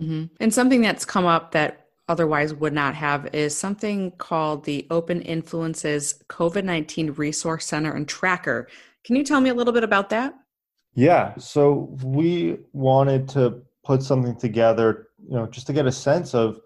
Mm-hmm. 0.00 0.24
And 0.40 0.52
something 0.52 0.80
that's 0.80 1.04
come 1.04 1.26
up 1.26 1.52
that 1.52 1.86
otherwise 2.08 2.54
would 2.54 2.72
not 2.72 2.94
have 2.94 3.34
is 3.34 3.56
something 3.56 4.12
called 4.12 4.64
the 4.64 4.86
Open 4.90 5.20
Influences 5.22 6.22
COVID 6.28 6.64
19 6.64 7.12
Resource 7.12 7.66
Center 7.66 7.92
and 7.92 8.06
Tracker. 8.06 8.68
Can 9.04 9.16
you 9.16 9.24
tell 9.24 9.40
me 9.40 9.50
a 9.50 9.54
little 9.54 9.72
bit 9.72 9.84
about 9.84 10.10
that? 10.10 10.34
Yeah, 10.94 11.36
so 11.36 11.94
we 12.02 12.58
wanted 12.72 13.28
to 13.30 13.62
put 13.84 14.02
something 14.02 14.36
together, 14.36 15.08
you 15.28 15.36
know, 15.36 15.46
just 15.46 15.66
to 15.66 15.72
get 15.72 15.86
a 15.86 15.92
sense 15.92 16.34
of 16.34 16.60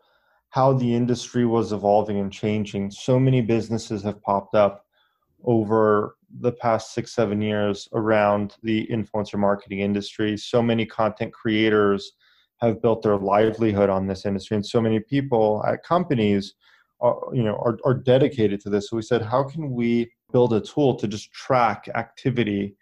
how 0.50 0.72
the 0.72 0.94
industry 0.94 1.46
was 1.46 1.72
evolving 1.72 2.18
and 2.18 2.32
changing. 2.32 2.90
So 2.90 3.18
many 3.18 3.40
businesses 3.40 4.02
have 4.02 4.22
popped 4.22 4.54
up 4.54 4.84
over 5.44 6.16
the 6.40 6.52
past 6.52 6.92
six, 6.94 7.12
seven 7.12 7.40
years 7.40 7.88
around 7.92 8.56
the 8.62 8.86
influencer 8.86 9.38
marketing 9.38 9.80
industry. 9.80 10.36
So 10.36 10.62
many 10.62 10.86
content 10.86 11.32
creators 11.32 12.12
have 12.68 12.82
built 12.82 13.02
their 13.02 13.16
livelihood 13.16 13.90
on 13.90 14.06
this 14.06 14.26
industry, 14.26 14.56
and 14.56 14.66
so 14.66 14.80
many 14.80 15.00
people 15.00 15.64
at 15.66 15.82
companies 15.82 16.54
are, 17.00 17.18
you 17.32 17.42
know, 17.42 17.54
are, 17.56 17.78
are 17.84 17.94
dedicated 17.94 18.60
to 18.60 18.70
this. 18.70 18.90
So 18.90 18.96
we 18.96 19.02
said, 19.02 19.22
how 19.22 19.44
can 19.44 19.70
we 19.70 20.10
build 20.32 20.52
a 20.52 20.60
tool 20.60 20.94
to 20.96 21.08
just 21.08 21.32
track 21.32 21.88
activity 21.94 22.76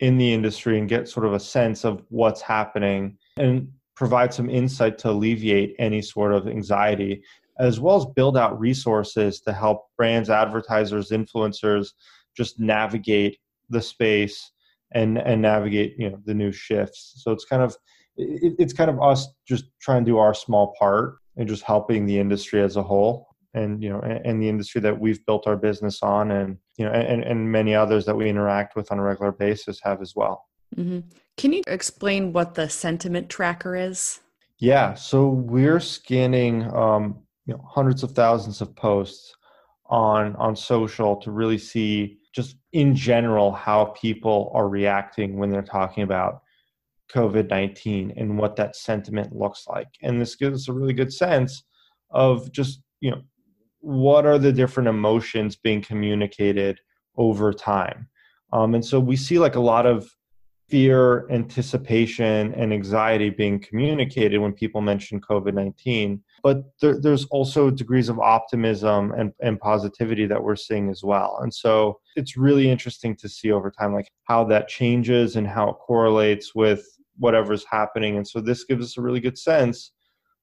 in 0.00 0.18
the 0.18 0.32
industry 0.32 0.78
and 0.78 0.88
get 0.88 1.08
sort 1.08 1.26
of 1.26 1.32
a 1.32 1.40
sense 1.40 1.84
of 1.84 2.02
what's 2.10 2.42
happening 2.42 3.16
and 3.38 3.68
provide 3.94 4.32
some 4.32 4.50
insight 4.50 4.98
to 4.98 5.10
alleviate 5.10 5.74
any 5.78 6.02
sort 6.02 6.32
of 6.32 6.46
anxiety 6.46 7.22
as 7.58 7.80
well 7.80 7.96
as 7.96 8.04
build 8.14 8.36
out 8.36 8.58
resources 8.60 9.40
to 9.40 9.52
help 9.52 9.86
brands 9.96 10.28
advertisers 10.28 11.10
influencers 11.10 11.92
just 12.36 12.60
navigate 12.60 13.38
the 13.70 13.80
space 13.80 14.52
and 14.92 15.18
and 15.18 15.40
navigate 15.40 15.94
you 15.98 16.10
know 16.10 16.18
the 16.26 16.34
new 16.34 16.52
shifts 16.52 17.14
so 17.16 17.32
it's 17.32 17.46
kind 17.46 17.62
of 17.62 17.74
it, 18.16 18.54
it's 18.58 18.72
kind 18.72 18.90
of 18.90 19.00
us 19.00 19.28
just 19.46 19.66
trying 19.80 20.04
to 20.04 20.10
do 20.10 20.18
our 20.18 20.34
small 20.34 20.74
part 20.78 21.18
and 21.36 21.48
just 21.48 21.62
helping 21.62 22.06
the 22.06 22.18
industry 22.18 22.62
as 22.62 22.76
a 22.76 22.82
whole 22.82 23.28
and 23.54 23.82
you 23.82 23.88
know 23.88 24.00
and, 24.00 24.42
the 24.42 24.48
industry 24.48 24.80
that 24.80 24.98
we've 24.98 25.24
built 25.26 25.46
our 25.46 25.56
business 25.56 26.02
on 26.02 26.30
and 26.30 26.58
you 26.76 26.84
know 26.84 26.92
and, 26.92 27.22
and 27.22 27.50
many 27.50 27.74
others 27.74 28.04
that 28.04 28.16
we 28.16 28.28
interact 28.28 28.76
with 28.76 28.92
on 28.92 28.98
a 28.98 29.02
regular 29.02 29.32
basis 29.32 29.80
have 29.82 30.00
as 30.00 30.14
well. 30.14 30.44
Mm-hmm. 30.76 31.08
can 31.36 31.52
you 31.52 31.62
explain 31.68 32.32
what 32.32 32.54
the 32.54 32.68
sentiment 32.68 33.28
tracker 33.28 33.76
is? 33.76 34.20
Yeah. 34.58 34.94
So 34.94 35.28
we're 35.28 35.80
scanning 35.80 36.64
um, 36.74 37.22
you 37.46 37.54
know 37.54 37.64
hundreds 37.66 38.02
of 38.02 38.12
thousands 38.12 38.60
of 38.60 38.74
posts 38.76 39.34
on 39.86 40.36
on 40.36 40.56
social 40.56 41.16
to 41.16 41.30
really 41.30 41.58
see 41.58 42.18
just 42.34 42.56
in 42.72 42.94
general 42.94 43.52
how 43.52 43.86
people 44.00 44.50
are 44.54 44.68
reacting 44.68 45.38
when 45.38 45.48
they're 45.48 45.62
talking 45.62 46.02
about 46.02 46.42
covid-19 47.12 48.12
and 48.16 48.38
what 48.38 48.56
that 48.56 48.76
sentiment 48.76 49.34
looks 49.34 49.66
like. 49.68 49.88
And 50.02 50.20
this 50.20 50.34
gives 50.36 50.62
us 50.62 50.68
a 50.68 50.72
really 50.72 50.92
good 50.92 51.12
sense 51.12 51.64
of 52.10 52.50
just 52.52 52.82
you 53.00 53.10
know 53.10 53.22
what 53.80 54.26
are 54.26 54.38
the 54.38 54.52
different 54.52 54.88
emotions 54.88 55.56
being 55.56 55.80
communicated 55.80 56.80
over 57.16 57.52
time. 57.52 58.08
Um, 58.52 58.74
and 58.74 58.84
so 58.84 58.98
we 58.98 59.16
see 59.16 59.38
like 59.38 59.54
a 59.54 59.60
lot 59.60 59.86
of 59.86 60.10
fear 60.68 61.30
anticipation 61.30 62.52
and 62.54 62.72
anxiety 62.72 63.30
being 63.30 63.60
communicated 63.60 64.38
when 64.38 64.52
people 64.52 64.80
mention 64.80 65.20
covid-19 65.20 66.20
but 66.46 66.62
there, 66.80 67.00
there's 67.00 67.24
also 67.32 67.70
degrees 67.70 68.08
of 68.08 68.20
optimism 68.20 69.12
and, 69.18 69.32
and 69.40 69.58
positivity 69.58 70.26
that 70.26 70.40
we're 70.40 70.54
seeing 70.54 70.88
as 70.90 71.02
well. 71.02 71.40
And 71.42 71.52
so 71.52 71.98
it's 72.14 72.36
really 72.36 72.70
interesting 72.70 73.16
to 73.16 73.28
see 73.28 73.50
over 73.50 73.68
time 73.68 73.92
like 73.92 74.12
how 74.26 74.44
that 74.44 74.68
changes 74.68 75.34
and 75.34 75.44
how 75.44 75.70
it 75.70 75.76
correlates 75.84 76.54
with 76.54 76.86
whatever's 77.18 77.64
happening. 77.70 78.16
And 78.16 78.26
so 78.26 78.40
this 78.40 78.64
gives 78.64 78.84
us 78.84 78.96
a 78.96 79.02
really 79.02 79.20
good 79.20 79.38
sense 79.38 79.92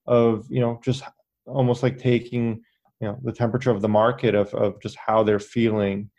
of 0.05 0.45
you 0.49 0.59
know 0.59 0.79
just 0.83 1.03
almost 1.45 1.83
like 1.83 1.97
taking 1.97 2.61
you 2.99 3.07
know 3.07 3.17
the 3.23 3.31
temperature 3.31 3.71
of 3.71 3.81
the 3.81 3.89
market 3.89 4.35
of, 4.35 4.53
of 4.53 4.81
just 4.81 4.97
how 4.97 5.23
they're 5.23 5.39
feeling 5.39 6.09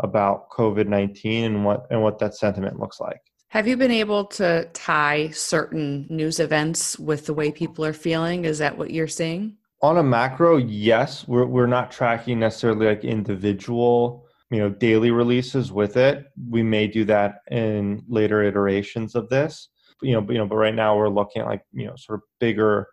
about 0.00 0.50
covid-19 0.50 1.46
and 1.46 1.64
what 1.64 1.86
and 1.90 2.02
what 2.02 2.18
that 2.18 2.34
sentiment 2.34 2.78
looks 2.78 3.00
like. 3.00 3.20
Have 3.48 3.68
you 3.68 3.76
been 3.76 3.90
able 3.90 4.24
to 4.26 4.68
tie 4.72 5.28
certain 5.30 6.06
news 6.08 6.40
events 6.40 6.98
with 6.98 7.26
the 7.26 7.34
way 7.34 7.52
people 7.52 7.84
are 7.84 7.92
feeling? 7.92 8.46
Is 8.46 8.58
that 8.58 8.78
what 8.78 8.90
you're 8.90 9.06
seeing? 9.06 9.58
On 9.82 9.98
a 9.98 10.02
macro 10.02 10.56
yes. 10.56 11.28
We're, 11.28 11.44
we're 11.44 11.66
not 11.66 11.90
tracking 11.90 12.38
necessarily 12.38 12.86
like 12.86 13.04
individual 13.04 14.26
you 14.50 14.58
know 14.58 14.70
daily 14.70 15.10
releases 15.10 15.70
with 15.72 15.96
it. 15.96 16.26
We 16.48 16.62
may 16.62 16.86
do 16.86 17.04
that 17.06 17.40
in 17.50 18.02
later 18.08 18.42
iterations 18.42 19.14
of 19.14 19.28
this 19.28 19.68
you 20.02 20.12
know 20.12 20.20
but, 20.20 20.32
you 20.32 20.38
know 20.38 20.46
but 20.46 20.56
right 20.56 20.74
now 20.74 20.96
we're 20.96 21.08
looking 21.08 21.42
at 21.42 21.48
like 21.48 21.62
you 21.72 21.86
know 21.86 21.94
sort 21.96 22.18
of 22.18 22.22
bigger 22.40 22.88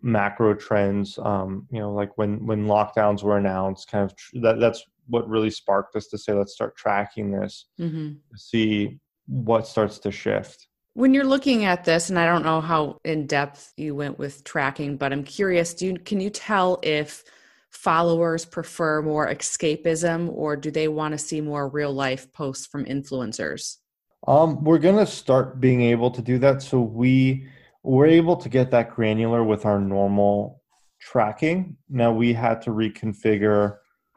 macro 0.00 0.54
trends 0.54 1.18
um, 1.22 1.66
you 1.70 1.80
know 1.80 1.92
like 1.92 2.16
when 2.16 2.44
when 2.46 2.66
lockdowns 2.66 3.22
were 3.22 3.36
announced 3.36 3.90
kind 3.90 4.04
of 4.04 4.16
tr- 4.16 4.38
that 4.40 4.60
that's 4.60 4.84
what 5.08 5.28
really 5.28 5.50
sparked 5.50 5.96
us 5.96 6.06
to 6.06 6.18
say 6.18 6.32
let's 6.32 6.52
start 6.52 6.76
tracking 6.76 7.30
this 7.30 7.66
mm-hmm. 7.80 8.12
see 8.36 8.98
what 9.26 9.66
starts 9.66 9.98
to 9.98 10.10
shift 10.10 10.68
when 10.94 11.12
you're 11.12 11.24
looking 11.24 11.64
at 11.64 11.84
this 11.84 12.10
and 12.10 12.18
i 12.18 12.24
don't 12.24 12.44
know 12.44 12.60
how 12.60 12.98
in 13.04 13.26
depth 13.26 13.72
you 13.76 13.94
went 13.94 14.18
with 14.18 14.44
tracking 14.44 14.96
but 14.96 15.12
i'm 15.12 15.24
curious 15.24 15.74
do 15.74 15.86
you 15.86 15.94
can 15.98 16.20
you 16.20 16.30
tell 16.30 16.78
if 16.82 17.24
followers 17.70 18.44
prefer 18.44 19.02
more 19.02 19.28
escapism 19.28 20.30
or 20.32 20.56
do 20.56 20.70
they 20.70 20.88
want 20.88 21.12
to 21.12 21.18
see 21.18 21.40
more 21.40 21.68
real 21.68 21.92
life 21.92 22.32
posts 22.32 22.66
from 22.66 22.84
influencers 22.84 23.76
um, 24.26 24.62
we're 24.64 24.78
going 24.78 24.96
to 24.96 25.06
start 25.06 25.60
being 25.60 25.82
able 25.82 26.10
to 26.10 26.22
do 26.22 26.38
that 26.38 26.62
so 26.62 26.80
we 26.80 27.46
we're 27.82 28.06
able 28.06 28.36
to 28.36 28.48
get 28.48 28.70
that 28.72 28.90
granular 28.94 29.44
with 29.44 29.64
our 29.64 29.78
normal 29.80 30.60
tracking. 31.00 31.76
Now 31.88 32.12
we 32.12 32.32
had 32.32 32.60
to 32.62 32.70
reconfigure 32.70 33.76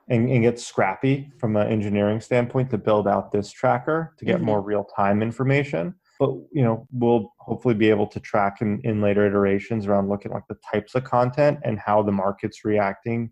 and, 0.09 0.29
and 0.29 0.43
get 0.43 0.59
scrappy 0.59 1.31
from 1.39 1.55
an 1.55 1.67
engineering 1.67 2.19
standpoint 2.19 2.69
to 2.71 2.77
build 2.77 3.07
out 3.07 3.31
this 3.31 3.51
tracker 3.51 4.13
to 4.17 4.25
get 4.25 4.37
mm-hmm. 4.37 4.45
more 4.45 4.61
real 4.61 4.83
time 4.83 5.21
information. 5.21 5.95
But 6.19 6.31
you 6.51 6.63
know, 6.63 6.87
we'll 6.91 7.31
hopefully 7.39 7.75
be 7.75 7.89
able 7.89 8.07
to 8.07 8.19
track 8.19 8.57
in, 8.61 8.81
in 8.83 9.01
later 9.01 9.25
iterations 9.25 9.87
around 9.87 10.09
looking 10.09 10.31
like 10.31 10.47
the 10.49 10.57
types 10.71 10.95
of 10.95 11.03
content 11.03 11.59
and 11.63 11.79
how 11.79 12.03
the 12.03 12.11
market's 12.11 12.65
reacting 12.65 13.31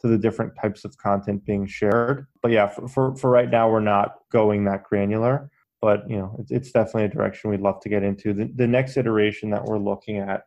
to 0.00 0.08
the 0.08 0.18
different 0.18 0.52
types 0.60 0.84
of 0.84 0.96
content 0.98 1.44
being 1.44 1.66
shared. 1.66 2.26
But 2.42 2.52
yeah, 2.52 2.68
for, 2.68 2.88
for, 2.88 3.16
for 3.16 3.30
right 3.30 3.50
now, 3.50 3.70
we're 3.70 3.80
not 3.80 4.16
going 4.30 4.64
that 4.64 4.84
granular 4.84 5.50
but 5.80 6.08
you 6.08 6.16
know 6.16 6.36
it's, 6.38 6.50
it's 6.50 6.70
definitely 6.72 7.04
a 7.04 7.08
direction 7.08 7.50
we'd 7.50 7.60
love 7.60 7.80
to 7.80 7.88
get 7.88 8.02
into. 8.02 8.32
The, 8.32 8.50
the 8.54 8.66
next 8.66 8.96
iteration 8.96 9.50
that 9.50 9.64
we're 9.64 9.78
looking 9.78 10.18
at 10.18 10.44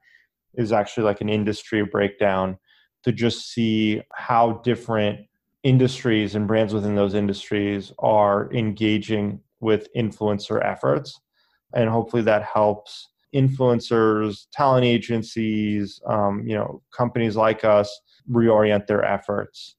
is 0.55 0.71
actually 0.71 1.03
like 1.03 1.21
an 1.21 1.29
industry 1.29 1.83
breakdown 1.83 2.57
to 3.03 3.11
just 3.11 3.51
see 3.51 4.01
how 4.13 4.61
different 4.63 5.19
industries 5.63 6.35
and 6.35 6.47
brands 6.47 6.73
within 6.73 6.95
those 6.95 7.13
industries 7.13 7.91
are 7.99 8.51
engaging 8.53 9.39
with 9.59 9.87
influencer 9.95 10.63
efforts. 10.63 11.19
And 11.73 11.89
hopefully 11.89 12.21
that 12.23 12.43
helps 12.43 13.09
influencers 13.33 14.45
talent 14.51 14.85
agencies 14.85 15.99
um, 16.07 16.43
you 16.45 16.55
know 16.55 16.81
companies 16.95 17.35
like 17.35 17.63
us 17.63 17.99
reorient 18.29 18.85
their 18.85 19.03
efforts 19.03 19.75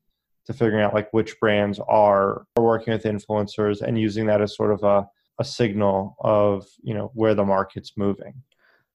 to 0.46 0.52
figuring 0.52 0.82
out 0.82 0.92
like 0.92 1.10
which 1.12 1.38
brands 1.40 1.78
are, 1.88 2.46
are 2.56 2.62
working 2.62 2.92
with 2.92 3.04
influencers 3.04 3.80
and 3.80 3.98
using 3.98 4.26
that 4.26 4.42
as 4.42 4.54
sort 4.56 4.72
of 4.72 4.82
a 4.82 5.06
a 5.38 5.44
signal 5.44 6.16
of 6.20 6.66
you 6.82 6.94
know 6.94 7.10
where 7.14 7.34
the 7.34 7.44
market's 7.44 7.92
moving 7.96 8.34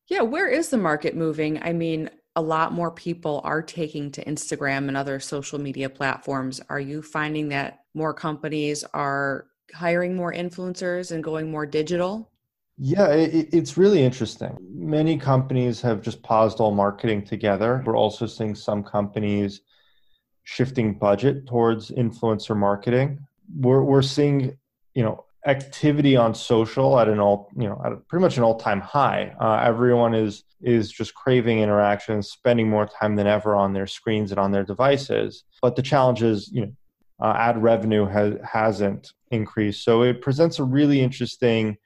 yeah 0.08 0.22
where 0.22 0.48
is 0.48 0.70
the 0.70 0.78
market 0.78 1.16
moving 1.16 1.62
i 1.64 1.74
mean 1.74 2.10
a 2.36 2.42
lot 2.42 2.72
more 2.72 2.92
people 2.92 3.42
are 3.44 3.62
taking 3.62 4.12
to 4.12 4.24
instagram 4.26 4.88
and 4.88 4.96
other 4.96 5.20
social 5.20 5.60
media 5.60 5.90
platforms 5.90 6.62
are 6.70 6.80
you 6.80 7.02
finding 7.02 7.50
that 7.50 7.80
more 7.94 8.14
companies 8.14 8.84
are 8.94 9.48
hiring 9.74 10.16
more 10.16 10.34
influencers 10.34 11.12
and 11.12 11.24
going 11.24 11.52
more 11.52 11.66
digital 11.66 12.32
Yeah, 12.82 13.10
it, 13.10 13.50
it's 13.52 13.76
really 13.76 14.02
interesting. 14.02 14.56
Many 14.62 15.18
companies 15.18 15.82
have 15.82 16.02
just 16.02 16.24
paused 16.24 16.62
all 16.62 16.72
marketing 16.72 17.26
together. 17.26 17.84
We're 17.86 17.98
also 17.98 18.26
seeing 18.26 18.56
some 18.56 18.84
companies 18.86 19.62
shifting 20.46 20.94
budget 20.98 21.46
towards 21.46 21.92
influencer 21.92 22.56
marketing. 22.56 23.20
We're, 23.54 23.84
we're 23.84 24.02
seeing, 24.02 24.58
you 24.96 25.04
know, 25.04 25.26
activity 25.48 26.16
on 26.18 26.36
social 26.36 27.00
at 27.00 27.08
an 27.08 27.20
all 27.20 27.50
you 27.56 27.68
know 27.68 27.82
at 27.86 28.08
pretty 28.08 28.22
much 28.22 28.38
an 28.38 28.44
all-time 28.44 28.82
high. 28.82 29.34
Uh, 29.40 29.62
everyone 29.64 30.14
is 30.14 30.44
is 30.62 30.92
just 30.92 31.14
craving 31.16 31.60
interaction 31.60 32.22
spending 32.22 32.70
more 32.70 32.86
time 32.86 33.16
than 33.16 33.28
ever 33.28 33.56
on 33.56 33.74
their 33.74 33.88
screens 33.88 34.32
and 34.32 34.40
on 34.40 34.52
their 34.52 34.66
devices. 34.66 35.44
But 35.62 35.76
the 35.76 35.82
challenge 35.82 36.24
is 36.24 36.50
you 36.52 36.62
know 36.62 36.72
uh, 37.22 37.34
ad 37.38 37.62
revenue 37.62 38.06
has 38.06 38.36
hasn't 38.44 39.14
increased. 39.32 39.84
So 39.84 40.02
it 40.02 40.22
presents 40.22 40.60
a 40.60 40.64
really 40.64 41.02
interesting 41.02 41.78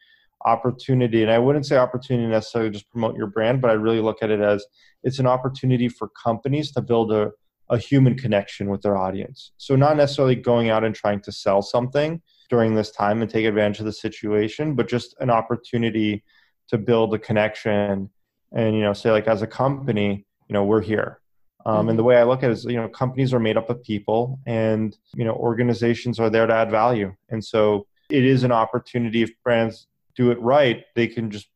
opportunity. 0.45 1.21
And 1.21 1.31
i 1.31 1.39
wouldn't 1.39 1.65
say 1.65 1.77
opportunity 1.77 2.27
necessarily 2.27 2.69
just 2.69 2.89
promote 2.89 3.15
your 3.15 3.27
brand 3.27 3.61
but 3.61 3.71
i 3.71 3.73
really 3.75 4.01
look 4.01 4.17
at 4.21 4.29
it 4.29 4.41
as 4.41 4.65
it's 5.03 5.19
an 5.19 5.27
opportunity 5.27 5.89
for 5.89 6.09
companies 6.21 6.71
to 6.71 6.81
build 6.81 7.11
a, 7.11 7.31
a 7.69 7.77
human 7.77 8.17
connection 8.17 8.69
with 8.69 8.81
their 8.81 8.97
audience. 8.97 9.51
So 9.57 9.75
not 9.75 9.97
necessarily 9.97 10.35
going 10.35 10.69
out 10.69 10.83
and 10.83 10.95
trying 10.95 11.21
to 11.21 11.31
sell 11.31 11.61
something 11.61 12.21
during 12.49 12.75
this 12.75 12.91
time 12.91 13.21
and 13.21 13.29
take 13.29 13.45
advantage 13.45 13.79
of 13.79 13.85
the 13.85 13.93
situation, 13.93 14.75
but 14.75 14.87
just 14.87 15.15
an 15.19 15.29
opportunity 15.29 16.23
to 16.69 16.77
build 16.77 17.13
a 17.13 17.19
connection 17.19 18.09
and, 18.51 18.75
you 18.75 18.81
know, 18.81 18.93
say 18.93 19.11
like 19.11 19.27
as 19.27 19.41
a 19.41 19.47
company, 19.47 20.25
you 20.47 20.53
know, 20.53 20.63
we're 20.63 20.81
here. 20.81 21.19
Um, 21.65 21.75
mm-hmm. 21.75 21.89
And 21.89 21.99
the 21.99 22.03
way 22.03 22.17
I 22.17 22.23
look 22.23 22.43
at 22.43 22.49
it 22.49 22.53
is, 22.53 22.65
you 22.65 22.75
know, 22.75 22.87
companies 22.87 23.33
are 23.33 23.39
made 23.39 23.57
up 23.57 23.69
of 23.69 23.81
people 23.83 24.39
and, 24.45 24.95
you 25.15 25.25
know, 25.25 25.33
organizations 25.33 26.19
are 26.19 26.29
there 26.29 26.45
to 26.45 26.53
add 26.53 26.69
value. 26.69 27.13
And 27.29 27.43
so 27.43 27.87
it 28.09 28.23
is 28.25 28.43
an 28.43 28.51
opportunity 28.51 29.23
if 29.23 29.31
brands 29.43 29.87
do 30.15 30.31
it 30.31 30.39
right, 30.41 30.83
they 30.95 31.07
can 31.07 31.31
just 31.31 31.47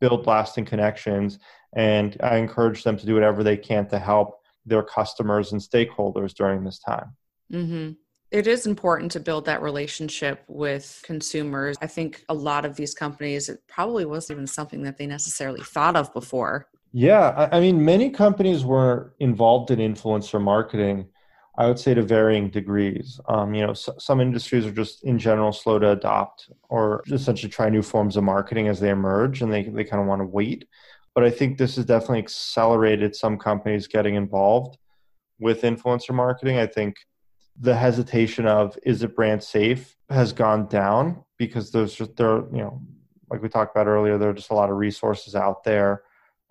build 0.00 0.26
lasting 0.26 0.64
connections. 0.64 1.38
And 1.74 2.16
I 2.22 2.36
encourage 2.36 2.84
them 2.84 2.96
to 2.96 3.06
do 3.06 3.14
whatever 3.14 3.42
they 3.42 3.56
can 3.56 3.86
to 3.88 3.98
help 3.98 4.40
their 4.64 4.82
customers 4.82 5.52
and 5.52 5.60
stakeholders 5.60 6.34
during 6.34 6.64
this 6.64 6.78
time. 6.78 7.16
Mm-hmm. 7.52 7.92
It 8.36 8.46
is 8.46 8.66
important 8.66 9.10
to 9.12 9.20
build 9.20 9.46
that 9.46 9.62
relationship 9.62 10.44
with 10.46 11.00
consumers. 11.02 11.74
I 11.80 11.86
think 11.86 12.22
a 12.28 12.34
lot 12.34 12.66
of 12.66 12.76
these 12.76 12.92
companies, 12.92 13.48
it 13.48 13.62
probably 13.66 14.04
wasn't 14.04 14.36
even 14.36 14.46
something 14.46 14.82
that 14.82 14.98
they 14.98 15.06
necessarily 15.06 15.62
thought 15.62 15.96
of 15.96 16.12
before. 16.12 16.68
Yeah, 16.92 17.48
I 17.50 17.60
mean, 17.60 17.82
many 17.82 18.10
companies 18.10 18.62
were 18.62 19.14
involved 19.20 19.70
in 19.70 19.78
influencer 19.78 20.38
marketing. 20.38 21.06
I 21.56 21.66
would 21.66 21.78
say 21.78 21.94
to 21.94 22.02
varying 22.02 22.50
degrees. 22.50 23.18
Um, 23.26 23.54
you 23.54 23.66
know, 23.66 23.72
some 23.72 24.20
industries 24.20 24.66
are 24.66 24.70
just 24.70 25.02
in 25.04 25.18
general 25.18 25.50
slow 25.50 25.78
to 25.78 25.92
adopt 25.92 26.50
or 26.68 27.02
essentially 27.10 27.50
try 27.50 27.70
new 27.70 27.80
forms 27.80 28.18
of 28.18 28.24
marketing 28.24 28.68
as 28.68 28.80
they 28.80 28.90
emerge, 28.90 29.40
and 29.40 29.50
they 29.50 29.62
they 29.62 29.84
kind 29.84 30.02
of 30.02 30.08
want 30.08 30.20
to 30.20 30.26
wait. 30.26 30.68
But 31.14 31.24
I 31.24 31.30
think 31.30 31.56
this 31.56 31.76
has 31.76 31.86
definitely 31.86 32.18
accelerated 32.18 33.16
some 33.16 33.38
companies 33.38 33.86
getting 33.86 34.14
involved 34.14 34.76
with 35.40 35.62
influencer 35.62 36.14
marketing. 36.14 36.58
I 36.58 36.66
think 36.66 36.96
the 37.60 37.74
hesitation 37.74 38.46
of 38.46 38.78
is 38.84 39.02
it 39.02 39.16
brand 39.16 39.42
safe 39.42 39.96
has 40.10 40.32
gone 40.32 40.66
down 40.66 41.22
because 41.38 41.70
there's 41.70 41.94
just 41.94 42.16
there 42.16 42.44
you 42.52 42.58
know 42.58 42.80
like 43.30 43.42
we 43.42 43.48
talked 43.48 43.74
about 43.74 43.86
earlier 43.86 44.18
there 44.18 44.30
are 44.30 44.34
just 44.34 44.50
a 44.50 44.54
lot 44.54 44.70
of 44.70 44.76
resources 44.76 45.34
out 45.34 45.64
there 45.64 46.02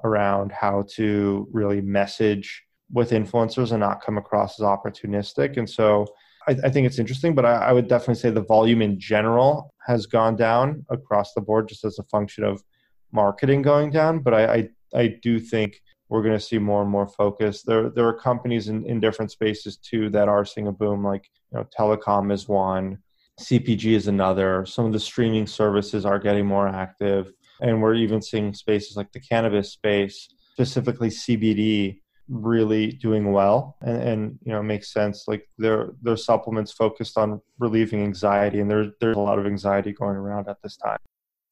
around 0.04 0.52
how 0.52 0.84
to 0.90 1.48
really 1.52 1.82
message 1.82 2.64
with 2.92 3.12
influencers 3.12 3.72
and 3.72 3.80
not 3.80 4.04
come 4.04 4.18
across 4.18 4.60
as 4.60 4.66
opportunistic. 4.66 5.58
And 5.58 5.70
so 5.70 6.06
i, 6.48 6.56
I 6.64 6.70
think 6.70 6.88
it's 6.88 7.00
interesting 7.00 7.36
but 7.36 7.46
I, 7.46 7.56
I 7.56 7.72
would 7.72 7.88
definitely 7.88 8.16
say 8.16 8.32
the 8.32 8.42
volume 8.42 8.82
in 8.82 9.00
general 9.00 9.74
has 9.86 10.06
gone 10.06 10.36
down 10.36 10.86
across 10.90 11.34
the 11.34 11.42
board 11.42 11.68
just 11.68 11.84
as 11.84 12.00
a 12.00 12.04
function 12.04 12.44
of 12.44 12.64
marketing 13.12 13.62
going 13.62 13.92
down. 13.92 14.20
But 14.20 14.34
i, 14.34 14.56
I, 14.56 14.70
I 14.96 15.08
do 15.22 15.40
think 15.40 15.82
we're 16.10 16.22
going 16.22 16.38
to 16.38 16.44
see 16.44 16.58
more 16.58 16.82
and 16.82 16.90
more 16.90 17.08
focus. 17.08 17.64
There, 17.64 17.90
there 17.90 18.08
are 18.08 18.14
companies 18.14 18.68
in, 18.68 18.86
in 18.86 19.00
different 19.00 19.32
spaces 19.32 19.78
too 19.78 20.10
that 20.12 20.28
are 20.28 20.46
seeing 20.46 20.68
a 20.68 20.72
boom, 20.72 21.04
like 21.04 21.30
you 21.52 21.60
know, 21.60 21.68
telecom 21.78 22.32
is 22.32 22.48
one, 22.48 23.00
CPG 23.40 23.94
is 23.94 24.08
another. 24.08 24.66
Some 24.66 24.86
of 24.86 24.94
the 24.94 25.00
streaming 25.00 25.48
services 25.48 26.06
are 26.06 26.20
getting 26.20 26.46
more 26.46 26.68
active, 26.68 27.32
and 27.60 27.82
we're 27.82 27.96
even 27.96 28.22
seeing 28.22 28.54
spaces 28.54 28.96
like 28.96 29.12
the 29.12 29.20
cannabis 29.20 29.74
space, 29.74 30.30
specifically 30.54 31.10
CBD, 31.10 32.02
really 32.28 32.92
doing 32.92 33.32
well. 33.32 33.78
And, 33.82 34.02
and 34.02 34.40
you 34.44 34.54
know, 34.54 34.60
it 34.60 34.64
makes 34.64 34.94
sense. 34.94 35.26
Like 35.28 35.48
their 35.58 35.90
their 36.02 36.18
supplements 36.18 36.72
focused 36.72 37.18
on 37.18 37.42
relieving 37.60 38.04
anxiety, 38.04 38.60
and 38.60 38.70
there, 38.70 38.92
there's 39.02 39.18
a 39.18 39.20
lot 39.20 39.40
of 39.40 39.46
anxiety 39.46 39.92
going 39.92 40.16
around 40.16 40.48
at 40.48 40.62
this 40.62 40.78
time. 40.78 40.98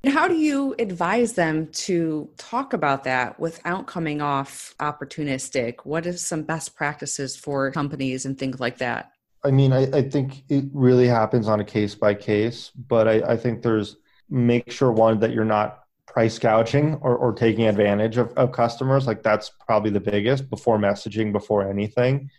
How 0.06 0.28
do 0.28 0.36
you 0.36 0.76
advise 0.80 1.34
them 1.34 1.68
to 1.68 2.30
talk 2.38 2.74
about 2.74 3.06
that 3.06 3.40
without 3.40 3.88
coming 3.88 4.22
off 4.22 4.76
opportunistic? 4.80 5.86
What 5.86 6.06
are 6.06 6.18
some 6.18 6.44
best 6.44 6.76
practices 6.76 7.38
for 7.38 7.72
companies 7.72 8.26
and 8.26 8.38
things 8.38 8.60
like 8.60 8.80
that? 8.80 9.12
I 9.46 9.52
mean, 9.52 9.72
I, 9.72 9.84
I 9.98 10.02
think 10.02 10.44
it 10.50 10.66
really 10.74 11.08
happens 11.08 11.48
on 11.48 11.62
a 11.62 11.64
case 11.64 11.96
by 11.96 12.16
case, 12.16 12.70
but 12.72 13.08
I, 13.08 13.34
I 13.34 13.38
think 13.38 13.62
there's 13.62 13.96
make 14.30 14.72
sure 14.72 14.92
one 14.92 15.20
that 15.20 15.32
you're 15.32 15.46
not 15.46 15.84
price 16.06 16.38
gouging 16.38 16.96
or, 16.96 17.16
or 17.16 17.32
taking 17.34 17.68
advantage 17.68 18.18
of, 18.18 18.34
of 18.34 18.52
customers. 18.52 19.08
Like 19.08 19.24
that's 19.24 19.52
probably 19.66 19.90
the 19.90 20.02
biggest 20.02 20.50
before 20.50 20.78
messaging, 20.78 21.32
before 21.32 21.70
anything. 21.70 22.30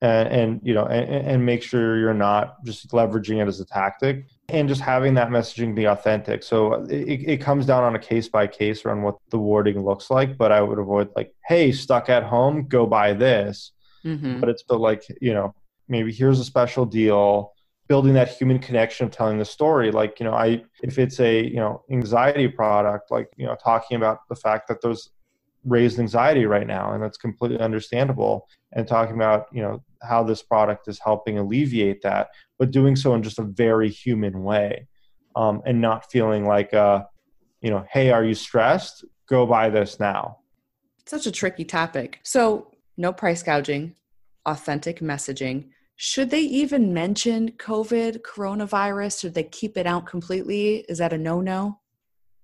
And, 0.00 0.28
and 0.28 0.60
you 0.62 0.74
know, 0.74 0.86
and, 0.86 1.26
and 1.26 1.46
make 1.46 1.62
sure 1.64 1.98
you're 1.98 2.14
not 2.14 2.64
just 2.64 2.90
leveraging 2.90 3.42
it 3.42 3.48
as 3.48 3.58
a 3.58 3.66
tactic 3.66 4.26
and 4.52 4.68
just 4.68 4.80
having 4.80 5.14
that 5.14 5.28
messaging 5.28 5.74
be 5.74 5.84
authentic. 5.84 6.42
So 6.42 6.84
it, 6.84 7.28
it 7.28 7.40
comes 7.40 7.66
down 7.66 7.84
on 7.84 7.94
a 7.94 7.98
case 7.98 8.28
by 8.28 8.46
case 8.46 8.84
around 8.84 9.02
what 9.02 9.16
the 9.30 9.38
wording 9.38 9.84
looks 9.84 10.10
like. 10.10 10.36
But 10.36 10.52
I 10.52 10.60
would 10.60 10.78
avoid 10.78 11.10
like, 11.16 11.34
"Hey, 11.46 11.72
stuck 11.72 12.08
at 12.08 12.22
home, 12.22 12.66
go 12.68 12.86
buy 12.86 13.12
this." 13.12 13.72
Mm-hmm. 14.04 14.40
But 14.40 14.48
it's 14.48 14.64
the 14.64 14.78
like, 14.78 15.04
you 15.20 15.34
know, 15.34 15.54
maybe 15.88 16.12
here's 16.12 16.40
a 16.40 16.44
special 16.44 16.86
deal. 16.86 17.52
Building 17.88 18.14
that 18.14 18.28
human 18.28 18.60
connection 18.60 19.06
of 19.06 19.12
telling 19.12 19.38
the 19.38 19.44
story, 19.44 19.90
like 19.90 20.20
you 20.20 20.24
know, 20.24 20.34
I 20.34 20.62
if 20.82 20.98
it's 20.98 21.18
a 21.18 21.44
you 21.44 21.56
know 21.56 21.82
anxiety 21.90 22.46
product, 22.46 23.10
like 23.10 23.28
you 23.36 23.46
know, 23.46 23.56
talking 23.56 23.96
about 23.96 24.20
the 24.28 24.36
fact 24.36 24.68
that 24.68 24.80
there's 24.80 25.10
raised 25.64 25.98
anxiety 25.98 26.46
right 26.46 26.66
now, 26.66 26.92
and 26.92 27.02
that's 27.02 27.18
completely 27.18 27.60
understandable, 27.60 28.48
and 28.72 28.86
talking 28.86 29.14
about 29.14 29.46
you 29.52 29.62
know 29.62 29.82
how 30.02 30.22
this 30.22 30.42
product 30.42 30.88
is 30.88 30.98
helping 30.98 31.38
alleviate 31.38 32.02
that, 32.02 32.28
but 32.58 32.70
doing 32.70 32.96
so 32.96 33.14
in 33.14 33.22
just 33.22 33.38
a 33.38 33.42
very 33.42 33.88
human 33.88 34.42
way, 34.42 34.86
um, 35.36 35.62
and 35.66 35.80
not 35.80 36.10
feeling 36.10 36.46
like, 36.46 36.72
uh, 36.74 37.04
you 37.60 37.70
know, 37.70 37.84
hey, 37.90 38.10
are 38.10 38.24
you 38.24 38.34
stressed? 38.34 39.04
Go 39.28 39.46
buy 39.46 39.70
this 39.70 40.00
now. 40.00 40.38
Such 41.06 41.26
a 41.26 41.32
tricky 41.32 41.64
topic. 41.64 42.20
So, 42.22 42.72
no 42.96 43.12
price 43.12 43.42
gouging, 43.42 43.94
authentic 44.46 45.00
messaging. 45.00 45.68
Should 45.96 46.30
they 46.30 46.40
even 46.40 46.94
mention 46.94 47.52
COVID, 47.52 48.22
coronavirus? 48.22 49.20
Should 49.20 49.34
they 49.34 49.44
keep 49.44 49.76
it 49.76 49.86
out 49.86 50.06
completely? 50.06 50.86
Is 50.88 50.98
that 50.98 51.12
a 51.12 51.18
no 51.18 51.40
no? 51.40 51.78